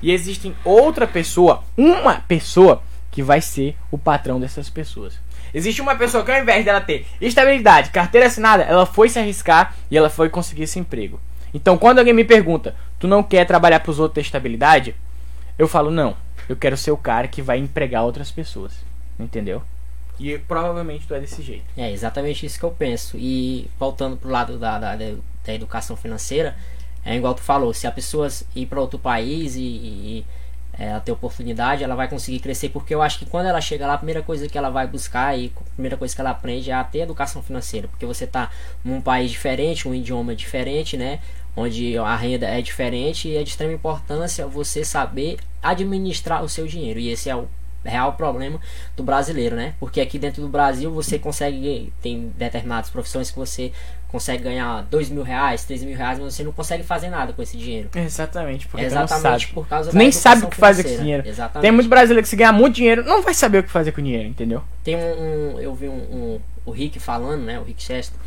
[0.00, 2.82] E existem outra pessoa, uma pessoa
[3.16, 5.18] que vai ser o patrão dessas pessoas.
[5.54, 9.74] Existe uma pessoa que ao invés dela ter estabilidade, carteira assinada, ela foi se arriscar
[9.90, 11.18] e ela foi conseguir esse emprego.
[11.54, 14.94] Então, quando alguém me pergunta, tu não quer trabalhar para os outros ter estabilidade?
[15.58, 16.14] Eu falo, não,
[16.46, 18.74] eu quero ser o cara que vai empregar outras pessoas.
[19.18, 19.62] Entendeu?
[20.20, 21.64] E provavelmente tu é desse jeito.
[21.74, 23.16] É exatamente isso que eu penso.
[23.16, 26.54] E voltando pro lado da, da, da educação financeira,
[27.02, 30.26] é igual tu falou, se a pessoa ir para outro país e, e
[30.78, 33.94] ela ter oportunidade, ela vai conseguir crescer, porque eu acho que quando ela chega lá,
[33.94, 36.74] a primeira coisa que ela vai buscar e a primeira coisa que ela aprende é
[36.74, 38.50] a ter educação financeira, porque você está
[38.84, 41.20] num país diferente, um idioma diferente, né?
[41.56, 46.66] Onde a renda é diferente e é de extrema importância você saber administrar o seu
[46.66, 47.00] dinheiro.
[47.00, 47.48] E esse é o
[47.82, 48.60] real problema
[48.94, 49.74] do brasileiro, né?
[49.80, 53.72] Porque aqui dentro do Brasil você consegue, tem determinadas profissões que você
[54.16, 57.42] consegue ganhar dois mil reais, três mil reais, mas você não consegue fazer nada com
[57.42, 57.90] esse dinheiro.
[57.94, 61.28] Exatamente, porque Exatamente por causa tu nem sabe o que fazer com esse dinheiro.
[61.28, 61.62] Exatamente.
[61.62, 64.00] Tem muito brasileiro que se ganhar muito dinheiro, não vai saber o que fazer com
[64.00, 64.62] o dinheiro, entendeu?
[64.82, 65.00] Tem um,
[65.54, 68.18] um- eu vi um, um- o Rick falando, né, o Rick Chester,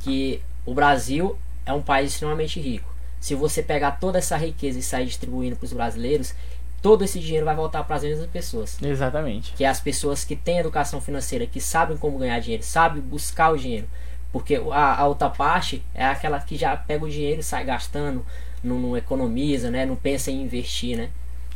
[0.00, 2.92] que o Brasil é um país extremamente rico.
[3.20, 6.34] Se você pegar toda essa riqueza e sair distribuindo para os brasileiros,
[6.82, 8.76] todo esse dinheiro vai voltar para as mesmas pessoas.
[8.82, 9.52] Exatamente.
[9.56, 13.50] Que é as pessoas que têm educação financeira, que sabem como ganhar dinheiro, sabem buscar
[13.52, 13.86] o dinheiro.
[14.32, 18.24] Porque a, a outra parte é aquela que já pega o dinheiro e sai gastando,
[18.62, 21.08] não, não economiza, né, não pensa em investir, né?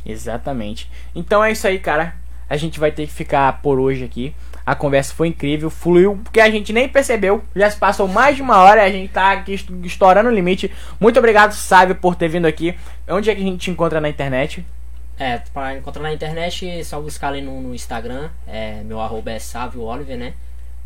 [0.05, 0.89] Exatamente.
[1.13, 2.15] Então é isso aí, cara.
[2.49, 4.35] A gente vai ter que ficar por hoje aqui.
[4.65, 7.43] A conversa foi incrível, fluiu, porque a gente nem percebeu.
[7.55, 10.33] Já se passou mais de uma hora e a gente tá aqui est- estourando o
[10.33, 10.71] limite.
[10.99, 12.75] Muito obrigado, Sávio, por ter vindo aqui.
[13.07, 14.65] Onde é que a gente te encontra na internet?
[15.17, 19.31] É, para encontrar na internet, é só buscar ali no, no Instagram, é, meu arroba
[19.31, 20.33] é Sávio Oliver, né?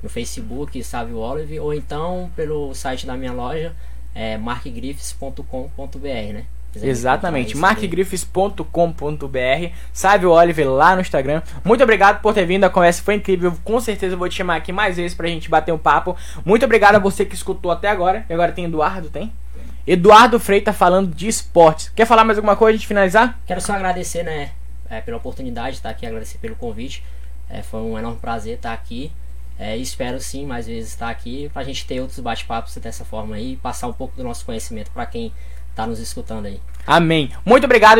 [0.03, 3.73] No Facebook, Sávio Oliver, ou então pelo site da minha loja,
[4.13, 6.45] é markgriffes.com.br, né?
[6.83, 11.41] Exatamente, markgriffes.com.br, Sávio Oliver lá no Instagram.
[11.63, 13.53] Muito obrigado por ter vindo, a conversa foi incrível.
[13.63, 16.15] Com certeza eu vou te chamar aqui mais vezes pra gente bater um papo.
[16.43, 18.25] Muito obrigado a você que escutou até agora.
[18.29, 19.31] E agora tem Eduardo, tem?
[19.87, 21.91] Eduardo Freitas falando de esportes.
[21.95, 23.37] Quer falar mais alguma coisa de finalizar?
[23.45, 24.51] Quero só agradecer, né,
[24.89, 27.03] é, pela oportunidade de estar aqui, agradecer pelo convite.
[27.49, 29.11] É, foi um enorme prazer estar aqui.
[29.57, 33.53] É, espero sim mais vezes estar aqui pra gente ter outros bate-papos dessa forma aí
[33.53, 35.31] e passar um pouco do nosso conhecimento para quem
[35.73, 36.59] tá nos escutando aí.
[36.87, 37.31] Amém.
[37.45, 37.99] Muito obrigado.